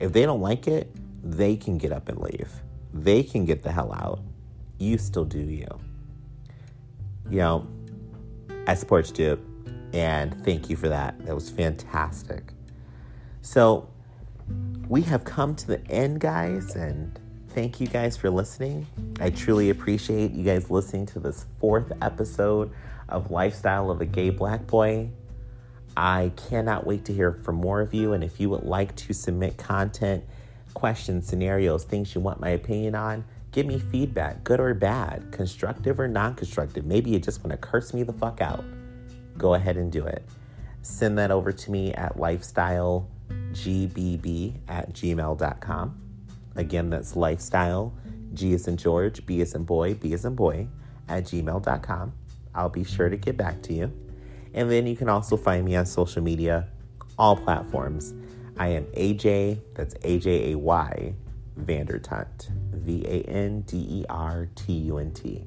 [0.00, 0.90] If they don't like it,
[1.22, 2.50] they can get up and leave.
[2.92, 4.20] They can get the hell out.
[4.78, 5.68] You still do you.
[7.30, 7.68] You know,
[8.66, 9.40] I support you
[9.92, 11.18] and thank you for that.
[11.24, 12.52] That was fantastic.
[13.40, 13.88] So,
[14.88, 17.18] we have come to the end, guys, and
[17.56, 18.86] thank you guys for listening.
[19.18, 22.70] I truly appreciate you guys listening to this fourth episode
[23.08, 25.08] of Lifestyle of a Gay Black Boy.
[25.96, 28.12] I cannot wait to hear from more of you.
[28.12, 30.22] And if you would like to submit content,
[30.74, 35.98] questions, scenarios, things you want my opinion on, give me feedback, good or bad, constructive
[35.98, 36.84] or non constructive.
[36.84, 38.66] Maybe you just want to curse me the fuck out.
[39.38, 40.28] Go ahead and do it.
[40.82, 43.06] Send that over to me at lifestylegbb
[44.68, 46.05] at gmail.com.
[46.56, 47.92] Again, that's lifestyle,
[48.34, 50.68] G is in George, B is in boy, B is in boy,
[51.08, 52.12] at gmail.com.
[52.54, 53.92] I'll be sure to get back to you.
[54.54, 56.68] And then you can also find me on social media,
[57.18, 58.14] all platforms.
[58.56, 61.14] I am Ajay, that's A J A Y,
[61.60, 65.44] Vandertunt, V A N D E R T U N T.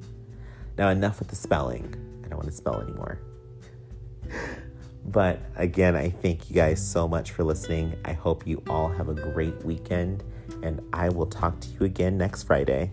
[0.78, 1.96] Now, enough with the spelling.
[2.24, 3.20] I don't want to spell anymore.
[5.06, 7.98] But again, I thank you guys so much for listening.
[8.06, 10.24] I hope you all have a great weekend,
[10.64, 12.92] and I will talk to you again next Friday.